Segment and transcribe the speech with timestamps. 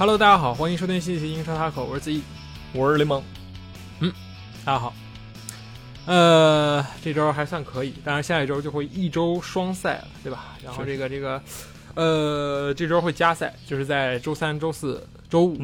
[0.00, 2.22] Hello，大家好，欢迎收听新一期英超塔口，我是子毅，
[2.72, 3.22] 我是雷蒙。
[3.98, 4.10] 嗯，
[4.64, 4.94] 大家好。
[6.06, 10.56] 呃，这周还算可以，但是下一周就会一周双赛了，对吧？
[10.64, 11.42] 然后这个这个，
[11.96, 15.58] 呃，这周会加赛，就是在周三、周四周五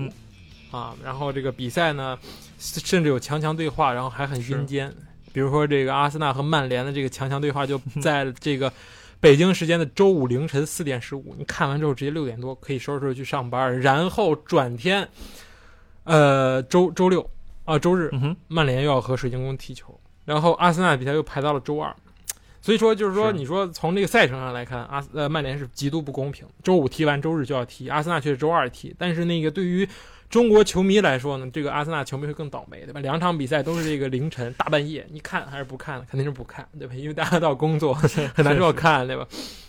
[0.71, 0.95] 啊。
[1.03, 2.19] 然后这个比赛呢，
[2.59, 4.93] 甚至有强强对话，然后还很阴间。
[5.33, 8.71] 比如说这个阿森纳和曼联的这个强强对话，就在这个。
[9.21, 15.09] 北京时间的周五凌晨四点十五，你看完之后直接六点多可以收拾收拾去上班，然后转天，
[16.05, 17.29] 呃，周周六
[17.65, 21.95] 啊，周日，嗯曼联又要和水晶宫踢球，然后阿森纳比赛又排到了周二，
[22.61, 29.89] 所以说就是说，你说从这个赛程上来看，阿呃曼联是极度不公平，周五踢完周日就要踢，阿森纳却是周二踢，但是那个对于。
[30.29, 33.01] 中国球迷来说呢，这个阿森纳球迷会更倒霉，对吧？
[33.01, 36.05] 两场比赛都是这个凌晨大半夜，你看还是不看？
[36.11, 36.95] 肯定是不看，对吧？
[36.95, 37.95] 因为大家都要工作，
[38.35, 39.27] 很难说看，对吧？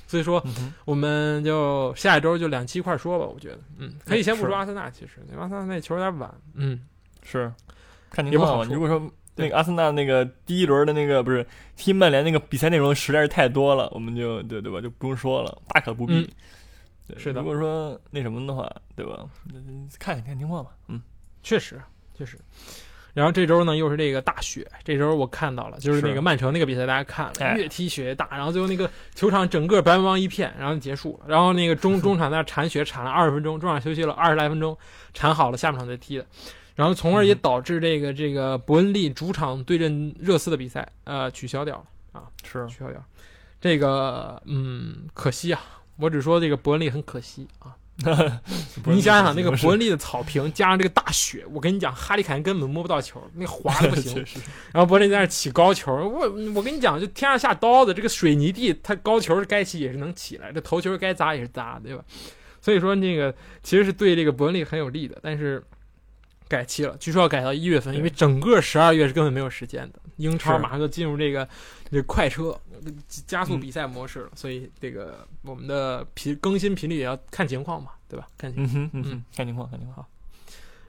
[0.07, 0.43] 所以说，
[0.85, 3.25] 我们就下一周就两期一块说吧。
[3.25, 6.79] 我觉得，嗯，可以先不说阿森纳，其实阿森纳那球有点晚，嗯，
[7.23, 7.51] 是
[8.09, 8.65] 看情况。
[8.69, 14.81] 如果说那个阿森纳那个第一轮的那个不是踢曼联那个比赛内容实在是太多了，我们就对对吧？
[14.81, 16.27] 就不用说了，大可不必。
[17.15, 19.25] 是的，如果说那什么的话，对吧？
[19.99, 20.71] 看看看情况吧。
[20.87, 21.01] 嗯，
[21.43, 21.81] 确实
[22.13, 22.37] 确实。
[23.13, 24.69] 然后这周呢，又是这个大雪。
[24.83, 28.27] 这周我看到了，就是那个曼城那个比赛，大家看了，越踢雪越大。
[28.29, 31.25] 然后最后那个球场整个白茫茫一片，然后结束了。
[31.27, 34.77] 然后那个中 中场在那铲雪铲了二十分钟，中场休息了二十来分钟，
[35.15, 36.25] 铲好了下半场再踢的。
[36.75, 41.85] 然后从而也导致这个这个伯恩利主场对阵热刺的比赛呃取消掉了
[42.21, 43.03] 啊，是取消掉。
[43.59, 45.59] 这个嗯，可惜啊。
[45.99, 47.75] 我只说这个伯恩利很可惜啊！
[48.85, 54.23] 你想想那个伯恩利的草坪加上这个大雪，我跟你讲，哈利凯恩根本摸不到球，那滑的不行。
[54.71, 62.03] 然后伯恩利在那起高球，我我跟你讲，就天上下刀子，这个水泥地，他高球该起也是能起来，这头球该砸也是砸，对吧？
[62.61, 65.63] 所以说那个其实是对这个伯恩利很有利的，但是
[66.47, 69.99] 改期了，据说要改到一月份，因为整个十二月是根本没有时间的。
[70.17, 71.47] 英超马上就进入这个
[71.91, 72.59] 这快车
[73.27, 78.27] 加速比赛模式了，所以这个我们的频更新频率也要看情况嘛，对吧？
[78.35, 80.03] 看情况，嗯，看情况，看情况。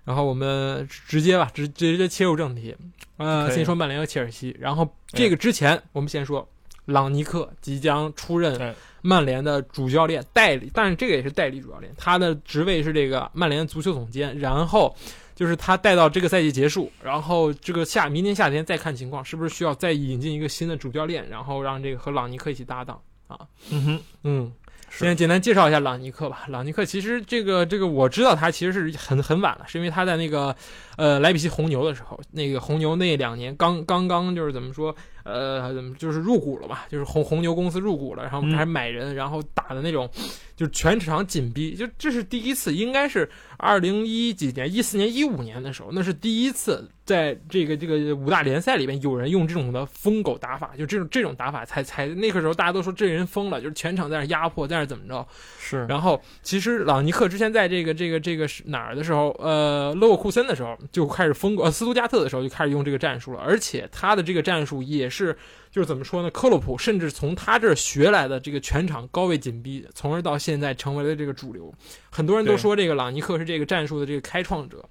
[0.05, 2.75] 然后我们直接吧，直直接切入正题。
[3.19, 4.57] 呃，先说曼联和切尔西。
[4.59, 6.49] 然后这个之前，我们先说
[6.87, 14.39] 朗尼克即将出任曼联的主教练代理，但是这个也是代理主教练，他的职位是这个曼联足球总监。
[14.39, 14.97] 然后。
[15.38, 23.38] 就是他带到这个赛季结束，然后这个夏明年夏天再看情况，是不是需要再引进一个新的主教练，然后让这个和朗尼克一起搭档啊？
[23.71, 24.53] 嗯哼，嗯，
[24.91, 26.44] 先简单介绍一下朗尼克吧。
[26.49, 30.54] 朗尼克其实这个这个我知道他其实是很很晚了，是因为他在那个
[30.97, 34.94] 呃莱比锡红牛的时候，那个红牛那两年刚 刚刚就是怎么说？
[35.25, 36.87] 呃，怎么就是入股了吧？
[36.88, 40.09] 就是红红牛公司入股了，然后开始买人，然后打的那种，
[40.56, 43.28] 就是全场紧逼，就这是第一次，应该是
[43.59, 55.27] 二零一几年，一四年、一五年的时候，那是第一次在这个这个五大联赛里面有人用这种的疯狗打法，就这种这种打法才才那个时候大家都说这人疯了，就是全场在那压迫，在那怎么着？
[55.59, 55.85] 是。
[55.87, 65.19] 然后其实朗尼克之前在这个这个这个是哪儿的时候，呃，勒沃库森的时候就开始疯呃斯图加特的时候就开始用这个战术了，而且他的这个战术也是。
[65.19, 65.37] 是，
[65.73, 66.31] 就是怎么说呢？
[66.31, 71.75] 克洛普甚至从他这儿学来的这个全场高位紧逼，从而到现在成为了这个主流。
[72.09, 74.89] 很多人都说这个朗尼克是这个战术的这个开创者。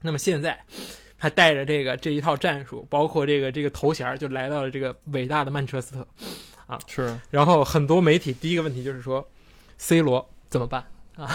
[0.00, 0.58] 那么现在，
[1.20, 6.06] 他带着这个这一套战术，包括这个这个头衔，就来到了这个伟大的曼彻斯特
[6.66, 6.78] 啊。
[6.88, 7.16] 是。
[7.30, 9.28] 然后很多媒体第一个问题就是说
[9.76, 10.84] ，C 罗怎么办？
[11.16, 11.28] 啊，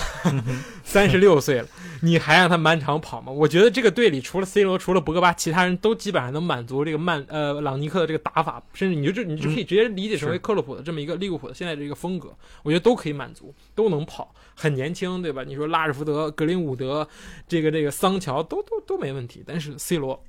[0.83, 1.68] 三十六岁了，
[2.01, 3.31] 你还让他满场跑吗？
[3.31, 15.44] 我觉得这个队里除了 C 罗，除了博格巴，其他人都基本上能满足这个曼呃朗尼克的这个打法，甚至你就这你就可以直接理解成为克洛普的这么一个利物浦的现在这个风格，我觉得都可以满足，都能跑，很年轻，对吧？
[15.46, 17.07] 你说拉什福德、格林伍德，
[17.48, 20.24] 这个这个桑乔都都都没问题，但是 C 罗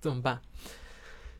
[0.00, 0.38] 怎么办？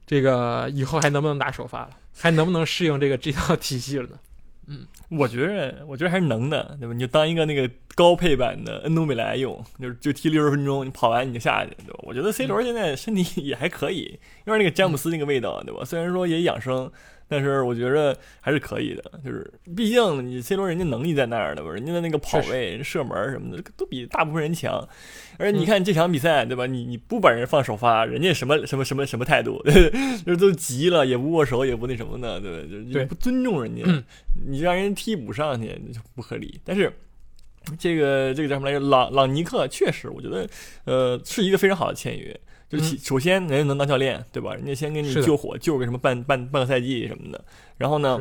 [0.07, 1.91] 这个以后还能不能打首发了？
[2.17, 4.19] 还能不能适应这个这套体系了呢？
[4.67, 6.95] 嗯，我觉着，我觉得还是能的，对吧？
[6.95, 12.01] 你就当一个那个高配版的恩东贝莱用，就就踢六十分钟，你跑完你就下去，对吧？
[12.03, 15.85] 我觉得 C 罗现在身体也还可以，有点那个詹姆斯那个味道，对吧？
[15.85, 16.91] 虽然说也养生。
[17.31, 24.87] 但是我觉着还是可以的，就是毕竟你 C 罗人家能力在那儿的吧，人家的那个跑位、射门什么的都比大部分人强。
[25.39, 26.67] 而你看这场比赛，对吧？
[26.67, 29.63] 你你不把人放首发，人家什么什么什么什么态度？
[30.27, 32.93] 就是都急了，也不握手，也不那什么的，对吧？
[32.93, 33.83] 就不尊重人家，
[34.47, 36.61] 你让人替补上去就不合理。
[36.65, 36.93] 但是
[37.79, 38.81] 这个这个叫什么来着？
[38.81, 40.49] 朗朗尼克确实，我觉得
[40.85, 42.39] 呃是一个非常好的签约。
[42.71, 44.55] 就是首先，人家能当教练，对吧？
[44.55, 47.45] 人家先给你救火，救个什么半半半个赛季什么的。
[47.77, 48.21] 然后呢，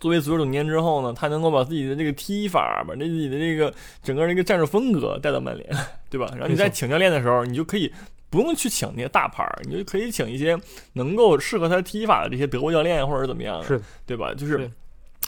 [0.00, 3.72] 作为足球总监之后呢，他能够把自己的这个踢法，把自己的这个
[4.02, 5.70] 整个这个战术风格带到曼联，
[6.10, 6.26] 对吧？
[6.32, 7.92] 然后你在请教练的时候，你就可以
[8.28, 10.58] 不用去请那些大牌儿，你就可以请一些
[10.94, 14.34] 能够适合他踢法的这些德国教练或者怎么样，是对吧？
[14.34, 14.68] 就是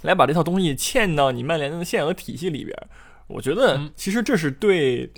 [0.03, 2.77] 来把这套东西嵌到你曼联的现有体系里边。
[3.29, 5.09] 我觉得其实这是对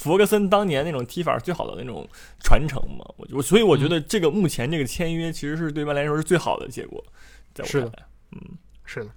[0.00, 2.08] 弗格森当年那种踢法最好的那种
[2.42, 3.04] 传承嘛。
[3.18, 7.04] 我我所以我觉得这个目前这个签约其实是对曼联来说是最好的结果。
[7.64, 7.92] 是的，
[8.32, 8.40] 嗯，
[8.86, 9.10] 是的，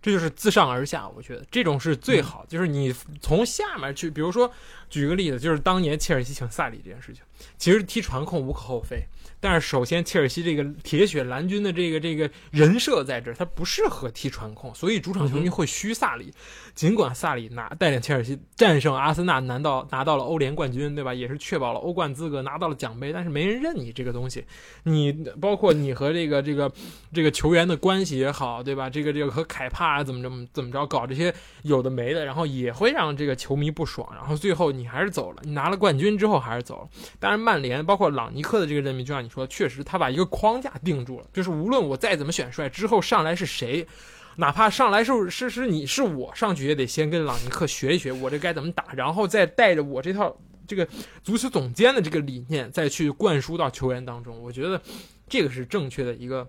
[0.00, 4.50] 这就是自上而下，我觉得这种是最好，就是你从下面去，比如说
[4.88, 7.22] 举个例子，就是当年切尔西请萨里这件事情，
[7.58, 9.02] 其实踢传控无可厚非。
[9.42, 16.30] 但是首先，切尔西这个铁血蓝军的这个这个人设在这儿，他不适合踢传控，所以主场球迷会嘘萨里。
[16.74, 21.14] 尽管萨里拿带领切尔西战胜阿森纳，拿到拿到了欧联冠军，对吧？
[21.14, 24.44] 也是确保了欧冠资格，拿到了奖杯，但是没人认你这个东西。
[24.82, 25.10] 你
[25.40, 26.70] 包括你和这个这个
[27.12, 28.90] 这个球员的关系也好，对吧？
[28.90, 34.06] 这个这个和凯帕怎么怎么怎么着搞这些有的没的，然后也会让这个球迷不爽。
[34.14, 36.88] 然后最后你还是走了，你拿了冠军之后还是走了。
[37.18, 39.28] 但当然，曼联包括朗尼克的这个任命，就像你。
[39.28, 43.86] 说确实，他把一个框架定住了，就是无论我再怎么选帅，之后上来是谁，
[44.34, 50.36] 哪怕上来是是是你是我上去，也得先跟朗尼克学一学，我这该怎么打，然后再带着我这套
[50.66, 50.84] 这个
[51.22, 54.42] 足球总监的这个理念，再去灌输到球员当中。
[54.42, 54.82] 我觉得
[55.28, 56.44] 这个是正确的一个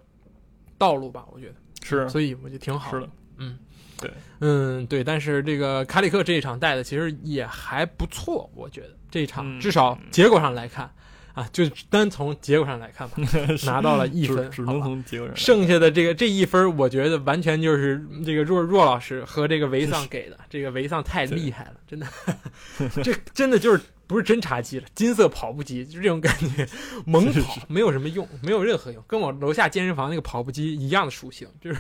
[0.80, 1.28] 道路吧？
[1.32, 3.08] 我觉得是，所以我觉得挺好的。
[3.38, 3.56] 嗯，
[4.00, 10.90] 对，嗯对，但是这个卡里克这一场带的其实也还不错，我觉得这一场至少结果上来看。
[11.34, 13.16] 啊，就单从结果上来看吧，
[13.66, 15.38] 拿到了一分，只能从结果上。
[15.38, 20.38] 剩下的这个这一分，我觉得完全就是这个若若老师和这个维桑给的。
[20.50, 22.08] 这个维桑太厉害了，真的，
[23.02, 23.82] 这真的就是
[24.12, 26.68] 不是侦察机了，金色跑步机，就这种感觉，
[27.06, 31.80] 猛跑没有什么用，没有任何用，跟我楼下健身房那个跑步机一样的属性，就是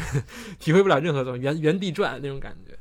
[0.58, 2.74] 体会不了任何东西，原原地转那种感觉。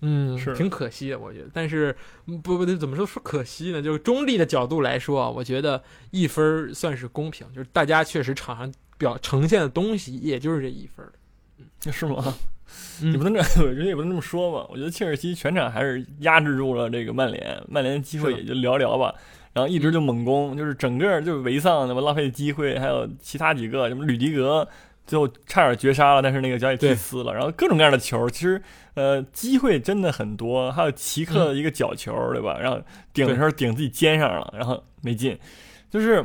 [0.00, 1.50] 嗯，是挺可惜的，我觉得。
[1.52, 1.94] 但是
[2.42, 3.82] 不不，怎么说说可惜呢？
[3.82, 11.04] 就是中立的角度来说啊，我觉得一分算是公平，就是大家确实场上表呈现的东西，也就是这一分
[11.58, 12.34] 嗯，是吗？
[13.00, 14.66] 你不能这，我觉得也不能这么说嘛。
[14.70, 19.14] 我觉得切尔西全场还是压制住了这个曼联，曼联的机会也就寥寥吧。
[19.52, 24.66] 然后一直就猛攻，就是整个就是维桑那么浪费机会，还有其他几个什么吕迪格。
[25.06, 27.32] 最后差点绝杀了，但是那个脚也踢呲了。
[27.32, 28.60] 然后各种各样的球，其实
[28.92, 30.70] 呃机会真的很多。
[30.70, 32.58] 还有奇克的一个角球，对吧？
[32.60, 32.78] 然后
[33.14, 35.38] 顶的时候顶自己肩上了，然后没进。
[35.88, 36.22] 就是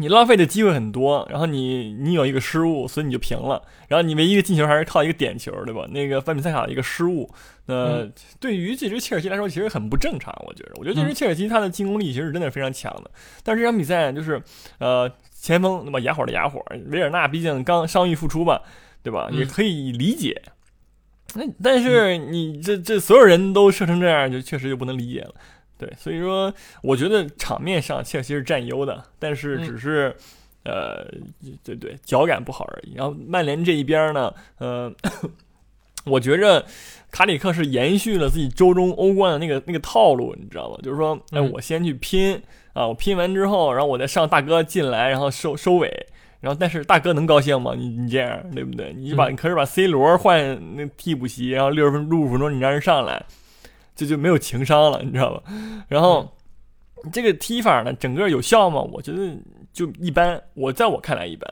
[0.00, 3.62] 你浪费的机会很多，然后你你有一个失误，所以你就平了。
[3.86, 5.86] 然后你唯一的进球还是靠一个点球，对吧？
[5.90, 7.30] 那个范比塞卡的一个失误，
[7.66, 8.08] 那
[8.40, 10.34] 对于这支切尔西来说其实很不正常。
[10.46, 13.10] 我觉得，我觉得这支切尔西他的进攻力其实真的是非常强的。
[13.44, 14.42] 但是这场比赛就是
[14.78, 15.08] 呃。
[15.42, 18.60] 前锋那么哑火的哑火，维尔纳毕竟刚伤愈复出吧，
[19.02, 19.26] 对吧？
[19.32, 20.42] 也可以理解。
[21.34, 25.34] 那但是你这这所有人都射成这样，就确实就不能理解了。
[25.80, 30.14] 对，所以说我觉得场面上切尔西是占优的，但是只是
[30.64, 31.04] 呃，
[31.64, 32.94] 对对，脚感不好而已。
[32.94, 34.92] 然后曼联这一边呢，呃，
[36.04, 36.64] 我觉着
[37.10, 40.76] 卡里克是延续了自己周中欧冠的那个那个套路，你知道吗？
[40.82, 42.40] 就是说，哎，我先去拼。
[42.72, 42.86] 啊！
[42.86, 46.06] 我拼完之后，然后我再上大哥进来，然后收收尾，
[46.40, 47.74] 然后但是大哥能高兴吗？
[47.76, 48.94] 你你这样对不对？
[48.96, 53.26] 你把你可是把 C 罗换那替补席，然后六十分六十分钟你让人上来，
[54.00, 55.42] 这就没有情商了，你知道吧？
[55.86, 56.34] 然后
[57.12, 58.80] 这个踢法呢，整个有效吗？
[58.80, 59.36] 我觉得
[59.74, 61.46] 就一般，我在我看来一般。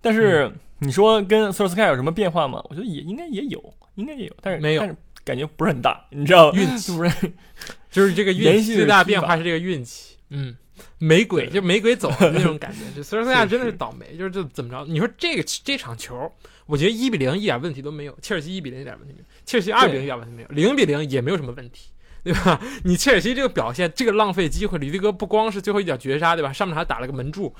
[0.00, 2.62] 但是你说跟索尔斯克亚有什么变化吗？
[2.70, 7.32] 我觉得也应该也有，应该也有，但是没有，但是感觉不是很大，你知道运气不是，
[7.90, 10.16] 就是这个运气最大变化是这个运气。
[10.28, 10.54] 嗯，
[10.98, 14.84] 没鬼就没鬼走的那种感觉， 就索尔斯克亚真的是倒霉，就是这怎么着？
[14.86, 16.30] 你说这个这场球，
[16.70, 21.90] 我觉得一比零一点问题都没有，切尔西一比零一点问题没有，切尔西二比零一点问题没有，零比零也没有什么问题。
[22.22, 22.60] 对吧？
[22.84, 26.52] 你切尔西这个表现，这个浪费机会，吕迪格不光是最后一脚绝杀，对吧？
[26.52, 27.54] 上面还打了个门柱，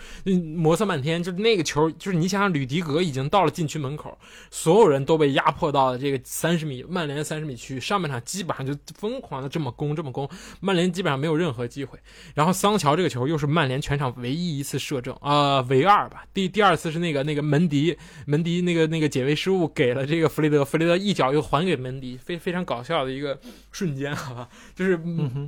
[0.56, 4.16] 磨蹭半天，就是那个球，就是你想想，吕迪格已经到了禁区门口，
[4.50, 10.28] 所有人都被压迫到了这个三十米，曼联三十米区，上半场基本上就疯狂的这么攻，这么攻，
[10.60, 11.98] 曼联基本上没有任何机会。
[12.34, 16.24] 然后桑乔这个球又是曼联全场唯一一次射正啊，唯二吧。
[16.34, 23.38] 第第二次是那个那个门迪，门迪那个那个解围失误给了这个弗雷德，弗雷德一脚又还给门迪，非非常搞笑的一个
[23.72, 24.48] 瞬间，好吧。
[24.74, 24.98] 就是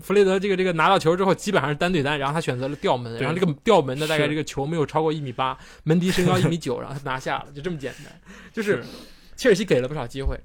[0.02, 8.12] 弗雷德这个这个拿到球之后，基本上是单对单，然后他选择了吊门，然后这个吊门的大概这个球没有超过一米八，门迪身高一米九，然后他拿下了，就这么简单。
[8.52, 8.84] 就是
[9.36, 10.38] 切尔西给了不少机会，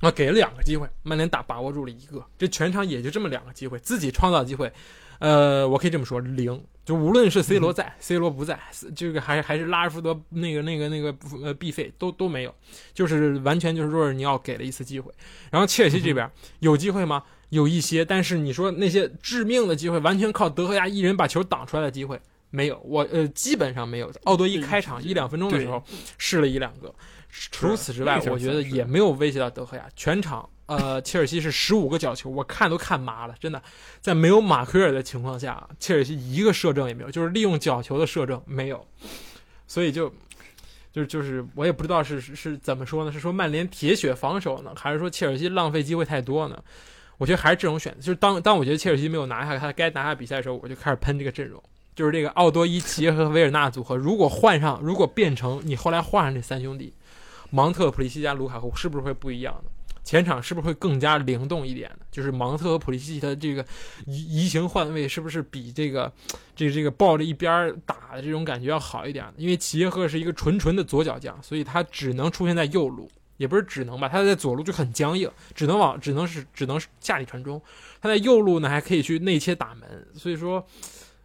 [0.00, 4.72] 啊，给了两个机会，曼联打把握住了一个，这全场也就这么两个机会，自己创造机会，
[5.18, 8.58] 呃，我可以这么说零，就无论是 C 罗在、C 罗不在，
[8.96, 12.54] 这个还还是拉什福德那个那个那个呃 B 费都都没有，
[12.92, 15.12] 就是完全就是若尔尼奥给了一次机会。
[15.50, 16.28] 然后切尔西这边
[16.60, 17.22] 有机会吗？
[17.50, 22.20] 有一些，但是你说那些致命的机会，完全靠德赫亚一人把球挡出来的机会
[22.50, 24.12] 没有，我呃基本上没有。
[24.24, 25.82] 奥多伊开场一两分钟的时候
[26.18, 26.94] 试了一两个，
[27.30, 29.86] 除此之外，我觉得也没有威胁到德赫亚。
[29.96, 33.62] 全场呃，切尔西是十五个角球，我看都看麻了，真的，
[34.00, 38.86] 在没有马奎尔的情况下，切尔西一个射正也没有，就是利用角球的射正没有，
[39.66, 40.12] 所以就。
[40.94, 43.10] 就就是我也不知道是是怎么说呢？
[43.10, 46.56] 是说曼联铁血防守呢，还是说切尔西浪费机会太多呢？
[47.18, 48.00] 我觉得还是这种选择。
[48.00, 51.62] 就是当当我觉得切尔西没有拿下他该拿下比赛的时候，我就开始喷这个阵容。
[51.94, 56.92] 就是这个奥多伊、齐耶和维尔纳组合，如果换上，如果变成你后来换上这三兄弟，
[57.50, 59.70] 芒特、普利西加、卢卡库，是不是会不一样的？
[60.02, 62.04] 前场是不是会更加灵动一点呢？
[62.10, 63.64] 就是芒特和普利西奇的这个
[64.06, 66.12] 移移形换位，是不是比这个
[66.56, 69.24] 这个这个抱着一边打的这种感觉要好一点？
[69.36, 73.08] 因为齐耶赫是一个纯纯的左脚将，所以他只能出现在右路。
[73.36, 77.60] 也不是只能吧，他在左路就很僵硬，只能往只能是只能是下底传中。
[78.00, 80.06] 他在右路呢，还可以去内切打门。
[80.14, 80.64] 所以说，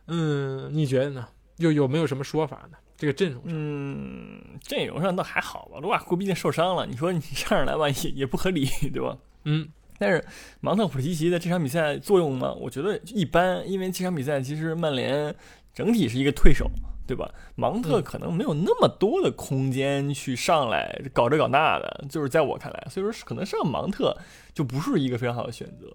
[0.08, 1.28] 嗯，你觉得呢？
[1.58, 2.78] 又有没有什么说法呢？
[2.98, 5.80] 这个阵容上，嗯，阵容上倒还好吧。
[5.82, 9.18] 卢卡库毕竟受伤了，你说你上上来吧，也也不合理，对吧？
[9.44, 9.68] 嗯。
[9.98, 10.24] 但是
[10.62, 15.36] 芒特普利西奇在这场比赛作用呢，我觉得一般，因为这场比赛其实曼联
[15.74, 16.72] 整体是一个退守。
[17.10, 17.34] 对吧？
[17.56, 24.16] 芒特可能没有那么多的空间去上来搞这搞那的，就是在我看来，所以说可能上芒特
[24.54, 25.92] 就不是一个非常好的选择。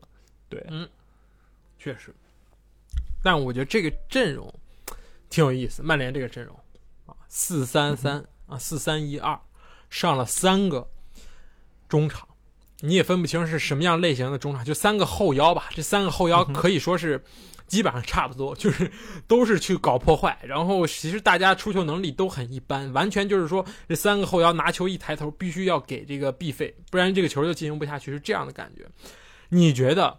[0.49, 0.88] 对，嗯，
[1.78, 2.12] 确实。
[3.23, 4.52] 但我觉得这个阵容
[5.30, 6.59] 挺有意思，曼联这个阵容
[7.06, 9.38] 啊，四三三啊，四三一二，
[9.88, 10.88] 上了三个
[11.88, 12.26] 中场，
[12.80, 15.66] 你也分不清是什么样类型的中场，就三个后腰吧。
[15.71, 17.23] 这三个后腰可以说是。
[17.66, 18.90] 基本上差不多，就是
[19.26, 28.85] 都是去搞破坏，然后其实大家出球能力都很一般，完全就是说这三个后腰拿球一抬头，必须要给这个 B 费，不然这个球就进行不下去，是这样的感觉。
[29.49, 30.18] 你觉得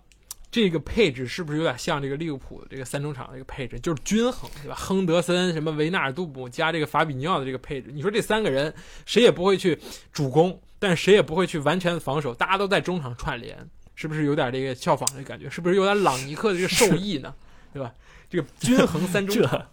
[0.50, 4.75] 这个配置是不是有点像这个利物浦的这个三中场这个配置，就是均衡，对吧？
[4.75, 8.74] 亨德森、什么维纳尔杜姆加这个法比尼奥的这个配置，你说这三个人
[9.06, 9.78] 谁也不会去
[10.12, 13.70] 主攻，但谁也不会去完全防守，大家都在中场串联。
[13.96, 15.50] 是不是有点这个效仿的感觉？
[15.50, 17.34] 是不是有点朗尼克的这个受益呢？
[17.74, 17.92] 对吧？
[18.30, 19.66] 这个均衡三中 场，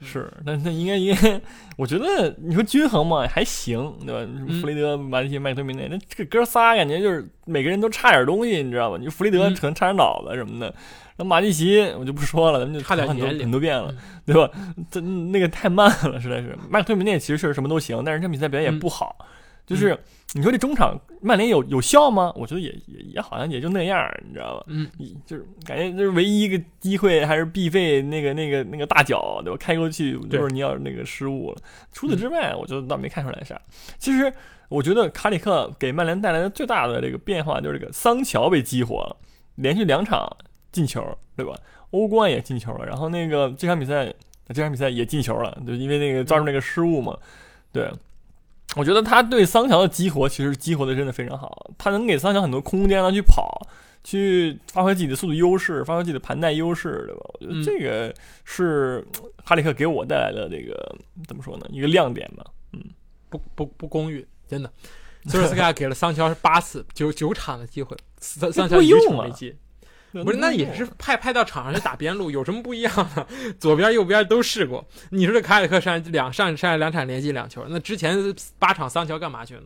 [0.00, 1.40] 是那那应该应该，
[1.76, 4.32] 我觉得你说均衡嘛还行，对吧？
[4.60, 8.96] 弗雷德、马蒂奇、麦克托米内，那这个哥仨感觉就是每个人都差点东西，你知道吧？
[8.98, 10.74] 你弗雷德可能差点脑子什么的，
[11.16, 14.48] 那马蒂奇我就不说了，咱们就差点很多很多遍了， 对吧？
[14.90, 16.56] 这那个太慢了，实在是。
[16.70, 19.16] 麦克托米内其实是什么都行，但是这比赛表现也不好，
[19.66, 19.98] 就是。
[20.32, 22.32] 你说这中场曼联有有效吗？
[22.36, 24.64] 我觉得也也也好像也就那样，你知道吧？
[24.68, 24.88] 嗯，
[25.26, 29.56] 就是感觉就是唯一一个机会还是必费那个那个那个大脚，对吧？
[29.58, 31.58] 开过去就是你要那个失误了。
[31.92, 33.60] 除此之外，我觉得倒没看出来啥。
[33.98, 34.32] 其实
[34.68, 39.16] 我觉得卡里克给曼联带来的最大的这个变化就是这个桑乔被激活了，
[39.56, 40.30] 连续两场
[40.70, 41.04] 进球，
[41.36, 41.52] 对吧？
[41.90, 44.14] 欧冠也进球了，然后那个这场比赛
[44.46, 47.18] 这场比赛也进球了，就因为那个造成那个失误嘛，
[47.72, 47.90] 对。
[48.76, 51.70] 我觉得他对桑乔的激活，其实激活的真的非常好。
[51.76, 53.66] 他能给桑乔很多空间，让去跑，
[54.04, 57.20] 去发挥自己的速度优势，发挥自己的盘带优势，对吧？
[57.34, 59.04] 我觉得这个是
[59.44, 60.96] 哈里克给我带来的这个
[61.26, 61.66] 怎么说呢？
[61.70, 62.44] 一个亮点吧。
[62.72, 62.80] 嗯，
[63.28, 64.72] 不不不公允，真的。
[65.26, 69.54] 索尔斯克亚给了桑乔是八次九九场的机会，桑桑乔一场没进。
[70.12, 73.26] 不是，那也是派派到场上去打边路，有什么不一样呢？
[73.58, 74.86] 左边右边都试过。
[75.10, 79.62] 你说这卡里克上两上上两场连进两球，那之前八场桑乔干嘛去了？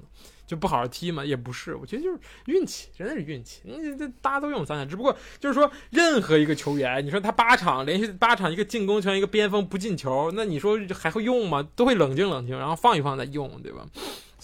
[0.47, 1.25] 就不好好踢嘛？
[1.25, 3.63] 也不是，我觉得就是运气，真的是运气。
[3.65, 11.67] 你这大家都用桑乔，只不过就是说，任何一个球员，你说他八场连续八场一个进攻权一个边锋不进球，那你说还会用吗？
[11.75, 13.87] 都会冷静冷静，然后放一放再用，对吧？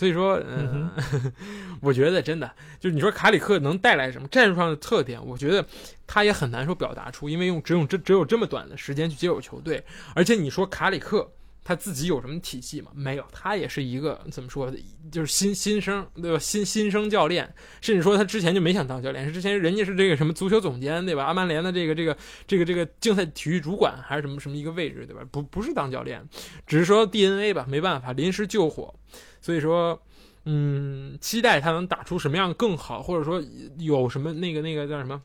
[0.00, 0.90] 所以说，嗯，
[1.82, 5.62] 我觉得真的就是你说卡里克能带来什么战术上的特点，我觉得
[6.06, 11.30] 他也很难说表达出，因为用只用这只有这么短的时间去接手球队，而且你说卡里克
[11.70, 12.90] 他自己有什么体系吗？
[12.92, 14.68] 没有，他也是一个怎么说，
[15.12, 16.38] 就是新新生对吧？
[16.40, 21.24] 新新生教练，甚至说他之前就没想当教练，是之前人家是这个什么足球总监对吧？
[21.24, 22.16] 阿曼联的这个这个
[22.48, 25.22] 这个这个竞赛体育主管还是什么什么一个位置对吧？
[25.30, 26.20] 不不是当教练，
[26.66, 28.92] 只是说 DNA 吧，没办法临时救火。
[29.40, 30.02] 所以说，
[30.46, 33.40] 嗯，期待他能打出什么样更好，或者说
[33.78, 35.22] 有什么那个那个叫什么，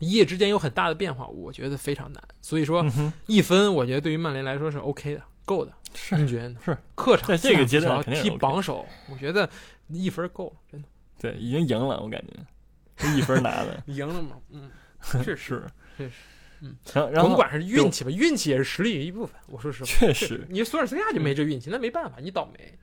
[0.00, 2.22] 一夜之间有很大的变化，我觉得非常难。
[2.40, 2.86] 所以说，
[3.26, 5.72] 一分我觉得对于曼联来说是 OK 的，够的。
[5.94, 9.48] 是你觉得是客场在这个阶段踢榜首，我觉得
[9.88, 10.88] 一分够了，真的。
[11.18, 14.36] 对，已经赢了，我感觉一分拿的 赢了嘛？
[14.50, 14.70] 嗯，
[15.24, 16.12] 确实，确实。
[16.60, 16.76] 嗯，
[17.12, 19.34] 然后甭管是运气吧，运气也是实力的一部分。
[19.46, 22.78] 我说实话，确实，你索尔斯克亚就没这运气，那没办法，你倒霉。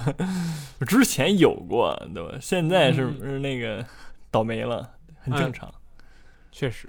[0.86, 2.36] 之前有过，对吧？
[2.40, 3.86] 现在是不是那个
[4.30, 4.90] 倒霉了，
[5.20, 5.72] 很正常。
[6.50, 6.88] 确实。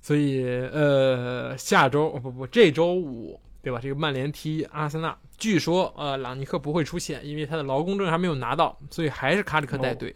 [0.00, 3.78] 所以呃，下周哦不不，这周五对吧？
[3.82, 10.14] 这个曼联踢阿森纳，据说呃朗尼克不会出现，因为他的劳工证还没有拿到，所以还是卡里克带队。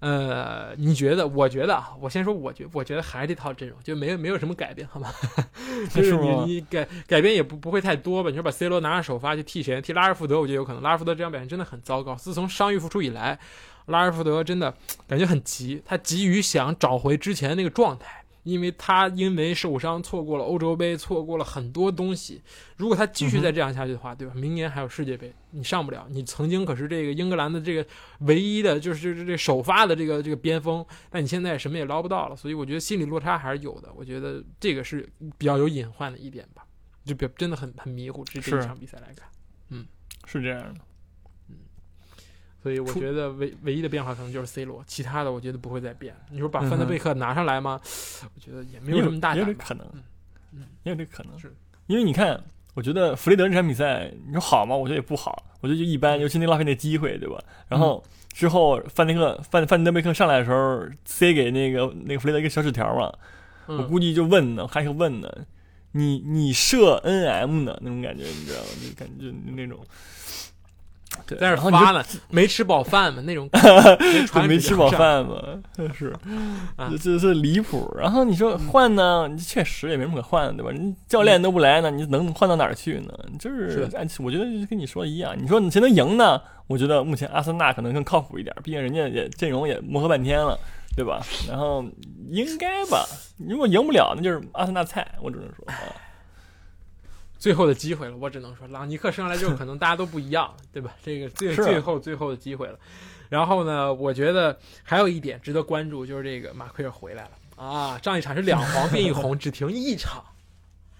[0.00, 1.26] 呃，你觉得？
[1.26, 5.10] 我觉得啊，我先说，我觉我觉得还是这套阵容，就没有没有什么改变，好吗？
[5.90, 8.28] 就是你你改改变也不不会太多吧？
[8.28, 9.80] 你说把 C 罗拿上首发去替谁？
[9.80, 10.82] 替拉尔福德，我觉得有可能。
[10.82, 13.38] 拉尔福德这样表现真的很糟糕，自从伤愈复出以来，
[13.86, 14.74] 拉尔福德真的
[15.08, 18.22] 感觉很急，他急于想找回之前那个状态。
[18.46, 22.40] 因为他因为受伤错过了欧洲杯，错过了很多东西。
[22.76, 24.32] 如果他继续再这样下去的话，对吧？
[24.36, 26.06] 明年还有世界杯，你上不了。
[26.08, 27.84] 你曾经可是这个英格兰的这个
[28.20, 32.36] 唯一的，就是这这首发的这个这个边锋，但你现在什么也捞不到了。
[32.36, 33.92] 所以我觉得心理落差还是有的。
[33.96, 36.64] 我觉得这个是比较有隐患的一点吧，
[37.04, 38.24] 就比真的很很迷糊。
[38.24, 39.28] 这这场比赛来看，
[39.70, 39.84] 嗯
[40.24, 40.80] 是这样的。
[42.66, 46.12] 所以我觉得唯唯一的变化可能就是 C 罗，其他的我觉得不会再变。
[46.32, 47.80] 你说把范德贝克拿上来吗？
[48.34, 49.46] 我觉得也没有这么大胆吧。
[49.46, 50.02] 也有这可能嗯
[50.54, 51.38] 嗯，也有这可能。
[51.38, 51.54] 是
[51.86, 52.42] 因为你看，
[52.74, 54.74] 我觉得弗雷德这场比赛，你说好吗？
[54.74, 57.38] 我觉得也不好，我觉得就一般，尤其那浪费那机会，对吧？
[57.68, 63.14] 然后之后范德克范范德贝克上来的时候，塞给那个那个弗雷德一个小纸条嘛，
[63.66, 65.32] 我嗯，估计就问呢，还是问呢，
[65.92, 68.66] 你你射 NM 呢那种感觉，你知道吗？
[68.82, 69.78] 就感觉就那种。
[71.26, 75.40] 对，在那然后你就儿发呢，没吃饱饭嘛那种，就传没吃饱饭嘛，
[75.96, 76.14] 是，
[76.76, 77.94] 啊这这是离谱。
[77.98, 80.70] 然后你说换呢，你确实也没什么可换的，对吧？
[80.76, 83.12] 你教练都不来呢，你能换到哪儿去呢？
[83.38, 83.70] 就是
[84.08, 86.40] 是我觉得就跟你说的一样，你说你谁能赢呢？
[86.66, 90.58] 我觉得目前阿森纳可能更靠谱一点，毕竟人家也阵容也磨合半天了，
[90.96, 91.20] 对吧？
[91.48, 91.84] 然后
[92.28, 93.06] 应该吧，
[93.38, 95.78] 如果赢不了，那就是阿森纳菜，我只能说啊，
[97.38, 100.94] 最后的机会了，我只能说，朗尼克上来之后，可能大家都不一样，对吧？
[101.04, 102.78] 这个最最后最后的机会了。
[103.28, 107.98] 然后呢，我觉得还有一点值得关注，就是这个马奎尔回来了啊！
[108.02, 110.22] 上一场是两黄变一红，只停一场，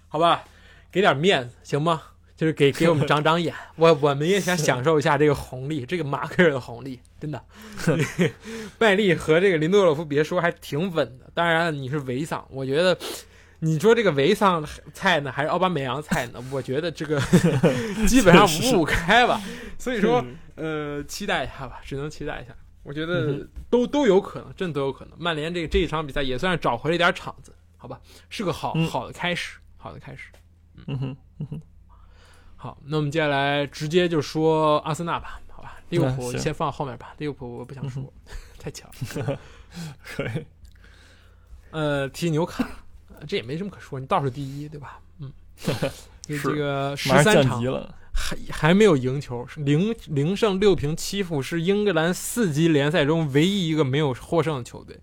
[0.07, 0.43] 好吧？
[0.91, 2.01] 给点面子行吗？
[2.35, 7.43] 就是给给我们长长眼， 我我们也想享受一下这个红利，这个马奎尔的红利，真的。
[8.77, 12.95] 麦利和这个林多洛夫别说还挺稳的，当然你是维桑，我觉得
[13.59, 16.43] 你说这个维桑菜呢，还是奥巴梅扬菜呢？
[16.51, 17.19] 我觉得这个
[18.07, 19.41] 基本上五五开吧。
[19.79, 20.23] 所以说，
[20.55, 22.55] 呃，期待一下吧，只能期待一下。
[22.83, 25.13] 我觉得嗯都都有可能，真都有可能。
[25.19, 30.29] 曼联这个这一场比赛也算是找回了一点场子，好吧，是个好嗯好的开始，好的开始。
[30.85, 31.61] 嗯哼，嗯哼
[32.55, 35.77] 好，那我们接下来直接就说阿森纳吧，好吧？
[35.89, 38.13] 利物浦先放后面吧，利物浦我不想说，
[38.59, 39.39] 太强了。
[40.01, 40.45] 可以，
[41.71, 42.69] 呃，踢纽卡，呃
[43.25, 44.99] 这也没什么可说，你倒数第一，对吧？
[45.19, 45.31] 嗯，
[46.27, 54.99] 是这个十三场了，还还没有赢球，是零零胜六平七负，是英格兰四级联赛中唯一一个没有获胜的球队。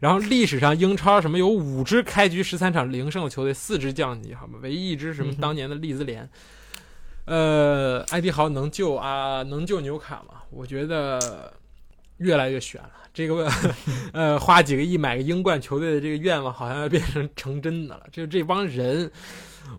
[0.00, 4.58] 然后历史上英超什么有五支开局十三场零胜的球队，四支降级，好吗？
[4.62, 6.28] 唯一一支什么当年的利兹联。
[7.24, 10.42] 呃，艾迪豪能救啊，能救纽卡吗？
[10.50, 11.52] 我觉得
[12.18, 12.90] 越来越悬了。
[13.12, 13.50] 这个
[14.12, 18.06] 呃，花几个亿买个英冠球队的这个愿望，好像要变成成真的了。
[18.12, 19.10] 就这帮人，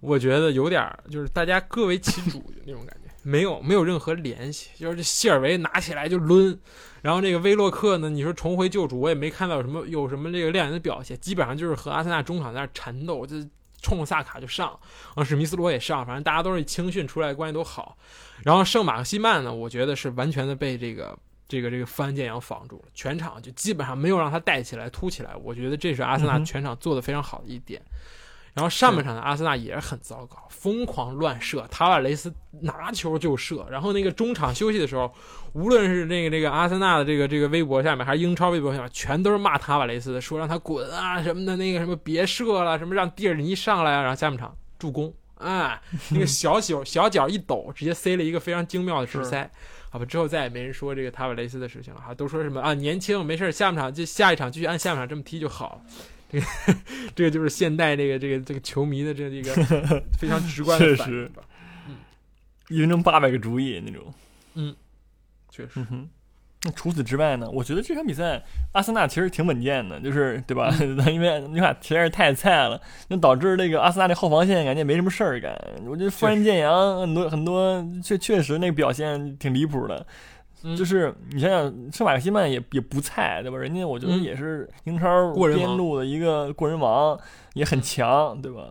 [0.01, 4.71] 我觉得有点儿就是大家各为其主的那种感觉， 没有没有任何联系。
[4.77, 6.57] 就是这谢尔维拿起来就抡，
[7.01, 13.37] 然后这个威洛克呢，你说重回旧主，我也没看到有什么有什么这个亮眼的表现，基本上就是和阿森纳中场在那儿缠斗，就
[13.81, 17.97] 冲萨卡就上，然后史密斯罗也上，反正大家都是青训出来，关系都好。
[18.43, 21.17] 然后圣马克西曼呢，我觉得是完全的被这个
[21.49, 25.35] 这个这个范建阳防住了，全场就基本上没有让他带起来、突起来。
[25.43, 27.81] 我觉得这是阿森纳全场做的非常好的一点。
[28.53, 33.65] 然后上半场的阿森纳也是很糟糕，疯狂乱射，塔瓦雷斯拿球就射。
[33.69, 35.13] 然后那个中场休息的时候，
[35.53, 44.01] 无论是那个这个阿森纳的这个这个微博下面，还是英超微博下面，全都是骂塔瓦雷斯的，说让他滚啊什么的，那个什么别射了，什么让蒂尔尼上来啊。
[44.01, 49.49] 然后下半场助攻，哎，那个小脚小脚一抖，直接塞了一个非常精妙的直塞。
[49.89, 55.81] 好吧，之后再也没人说这个塔瓦雷斯的事情了哈，都说什么啊年轻没事，下半场就下一场继续按下半场这么踢就好了。
[56.31, 56.45] 这个
[57.15, 59.53] 这个就是现代这个这个这个球迷的这这个
[60.19, 61.43] 非常直观的确实反应吧。
[62.67, 64.13] 一分钟八百个主意那种。
[64.53, 64.75] 嗯
[65.49, 66.09] 确实，嗯哼。
[66.65, 67.49] 那除此之外呢？
[67.53, 68.43] 我觉得这场比赛
[68.73, 70.69] 阿森纳其实挺稳健的，就是对吧？
[71.09, 75.57] 因为纽卡实在是太菜了，那导致那个阿森纳那后防线感觉没什么事儿干。
[75.87, 80.05] 我觉得富安建阳很多很多确确实那个表现挺离谱的，
[80.75, 83.57] 就是你想想，圣马克西曼也也不菜，对吧？
[83.57, 87.17] 人家我觉得也是英超边路的一个过人王，
[87.53, 88.63] 也很强，对吧？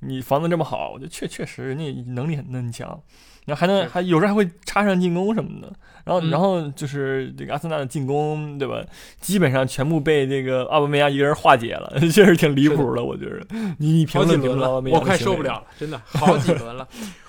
[0.00, 2.98] 你防的这么好，我觉得确确实人家能力很很强。
[3.46, 5.72] 然后还能还有时候还会插上进攻什么的，
[6.04, 8.84] 然后然后就是这个阿森纳的进攻，对吧？
[9.20, 13.02] 基本上全部被这个奥巴梅扬一个人化解了， 确实挺离谱的。
[13.02, 13.46] 我觉得
[13.78, 16.86] 你评论轮了，我快受不了了，真的好几轮了。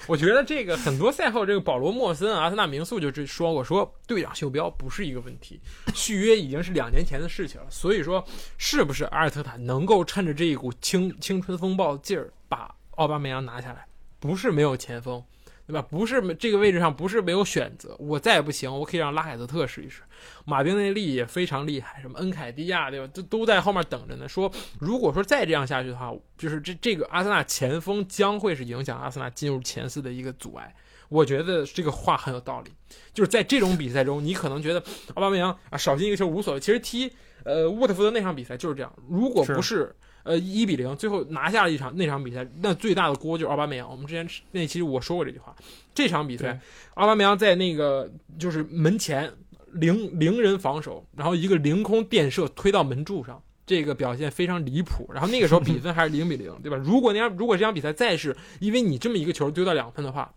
[0.08, 5.60] 我觉得这个很多赛后，这个保罗莫森阿森纳名宿就说过，说队长袖标不是一个问题，
[5.94, 7.68] 续约已经是两年前的事情了。
[7.70, 8.26] 所以说，
[8.58, 13.86] 是不是阿尔特塔能够趁着这一股青青春风暴劲儿把奥巴梅扬拿下来？
[14.20, 15.22] 不是没有前锋。
[15.68, 15.82] 对吧？
[15.82, 20.02] 不是这个位置上不是没有选择，我再不行，我可以让拉海泽特试一试。
[20.46, 23.12] 马丁内利也非常厉害，什么恩凯蒂亚，对吧？
[23.14, 24.30] 都都在后面等着呢。
[24.30, 24.50] 说
[24.80, 30.74] 如果说再这样下去的话，就是这这个阿森纳前锋将会是影响阿森纳进入前四的一个阻碍。
[31.10, 32.72] 我觉得这个话很有道理。
[33.14, 34.82] 就是在这种比赛中，你可能觉得
[35.16, 37.12] 奥巴梅扬啊少进一个球无所谓，其实踢
[37.44, 38.94] 呃沃特福德那场比赛就是这样。
[39.10, 39.94] 如果不是。
[40.24, 43.90] 呃，一比零，最后拿下了一场那场比赛，那最大的锅就是奥巴梅扬。
[43.90, 45.56] 我们之前那期我说过这句话。
[45.96, 46.60] 这场比赛，
[46.96, 49.32] 奥巴梅扬在那个就是门前
[49.72, 55.10] 零零人防守，然后一个凌空垫射推到门柱上，这个表现非常离谱。
[55.14, 56.78] 然后那个时候比分还是零比零，对吧？
[56.78, 60.34] 如果那样如果这场比赛再是因为你这么一个球丢到两分的话，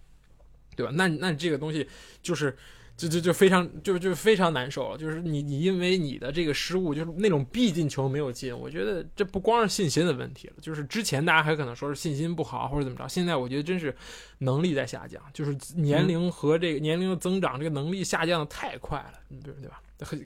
[0.76, 0.92] 对吧？
[0.94, 1.88] 那那这个东西
[2.22, 2.56] 就是。
[3.00, 13.96] 就就就非常就就非常难受了，就是你你因为你的这个失误，就是那种必进球没有进，我觉得这不光是信心的问题了，就是之前大家还可能说是信心不好或者怎么着，现在我觉得真是
[14.40, 19.80] 能力在下降，就是年龄和这个年龄的增长，这个能力下降的太快了，对对吧？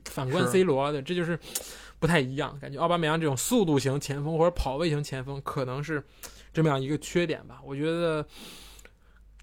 [0.06, 1.38] 反观 C 罗的，这就是
[2.00, 6.02] 不太一样，感觉奥巴梅扬这种速度型前锋或者跑位型前锋可能是
[6.52, 8.26] 这么样一个缺点吧，我觉得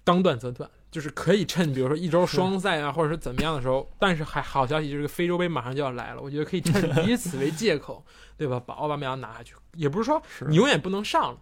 [0.04, 0.70] 当断则断。
[0.92, 8.04] 就是可以趁，比如说一周双赛啊，或者是怎么样的时候，但是还好消息就是非洲杯马上就要来了，我觉得可以趁以此为借口，
[8.36, 8.60] 对吧？
[8.64, 11.38] 把奥巴梅扬拿下去，也不是说你永远不能上了，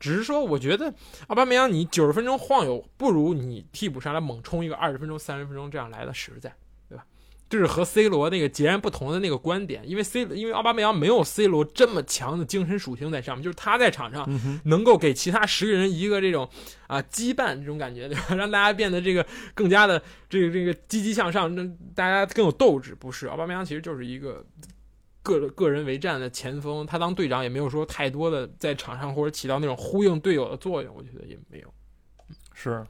[0.00, 0.92] 只是说我觉得
[1.26, 6.50] 奥巴梅扬你九十分钟晃悠，不如你替补上来猛冲一个二十分钟、三十分钟这样来的实在。
[7.54, 14.28] 这是和 C 罗那个截然不同的那个观点，因为 C 因为奥巴梅扬没有 C 罗这么强的精神属性在上面，就是他在场上
[14.64, 16.50] 能够给其他十个人一个这种
[16.88, 18.34] 啊羁绊这种感觉，对吧？
[18.34, 22.92] 让大家变得这个更加的这个这个积极向上，让大家更有斗志。
[22.92, 24.44] 不是奥巴梅扬其实就是一个
[25.22, 31.72] 个个人为战的前锋，他当队长也没有说太多的在场上或者起到那种呼应队友的作用，我觉得也没有。
[32.52, 32.84] 是，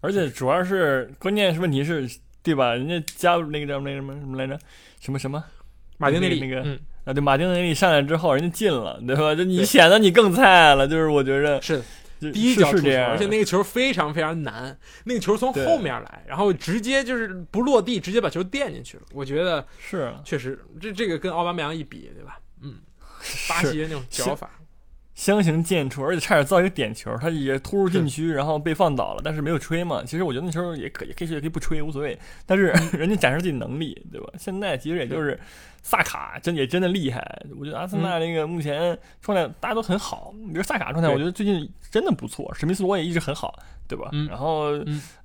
[0.00, 2.10] 而且主要是关键是问题是。
[2.44, 2.74] 对吧？
[2.74, 4.56] 人家加入那个叫那个什么什么来着？
[5.00, 5.42] 什么什么？
[5.98, 6.60] 马丁内利那个
[7.04, 9.34] 啊，对，马丁内利上来之后，人家进了，对吧？
[9.34, 10.86] 就你显得你更菜了。
[10.86, 11.82] 就是我觉着是
[12.32, 19.02] 第一脚出球，而且那个球非常非常难，那个球从后面来，然后直接就是不落地，直接把球垫进去了。
[19.12, 22.38] 我觉得是确实，这这个跟奥巴梅扬一比，对吧？
[22.62, 22.76] 嗯，
[23.48, 24.50] 巴西那种脚法。
[25.14, 30.02] 相形见绌，而且差点造一个点球，他也突入禁区，然后被放倒了，但是没有吹嘛。
[30.04, 32.18] 其实我觉得那球也可以，可以也可以不吹，无所谓。
[32.44, 32.66] 但是
[32.98, 34.26] 人家展示自己能力，对吧？
[34.36, 35.38] 现在其实也就是
[35.82, 37.24] 萨卡真也真的厉害。
[37.56, 42.52] 我觉得阿森纳那个目前状态大家都很好，比如萨卡状态，我觉得最近真的不错。
[42.52, 44.10] 史密斯罗也一直很好，对吧？
[44.28, 44.72] 然后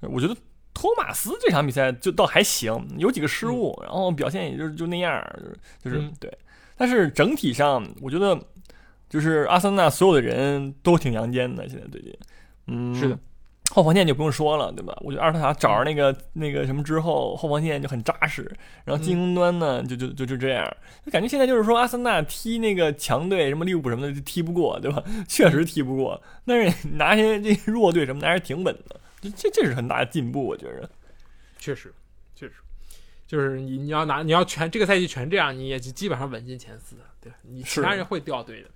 [0.01, 0.35] 我觉得
[0.71, 6.31] 托马斯这场比赛就倒还行，有几个失误，然后表现也就是就那样，就是就是对。
[6.77, 8.39] 但是整体上，我觉得。
[9.09, 12.15] 就是阿森纳所有的人都挺阳间的，现在最近，
[12.67, 13.17] 嗯，是的，
[13.71, 14.95] 后防线就不用说了，对吧？
[15.01, 18.43] 我觉得阿尔特塔找着那个那个什么之后，后防线就很扎实，
[18.85, 20.65] 然后进攻端呢，就就就就这样，
[21.05, 25.03] 就感觉现在就是说阿森纳踢那个强队，什么利物浦什么的就踢不过，对吧？
[25.27, 30.89] 确实踢不过，但是拿些这弱队什么的还是挺稳的，这这这是很大的进步，我觉着。
[31.57, 31.93] 确实，
[32.35, 32.53] 确实，
[33.27, 38.69] 就是你你要拿你要全这个赛季全这样，你也基本上稳进前四，对你其他人会掉队的。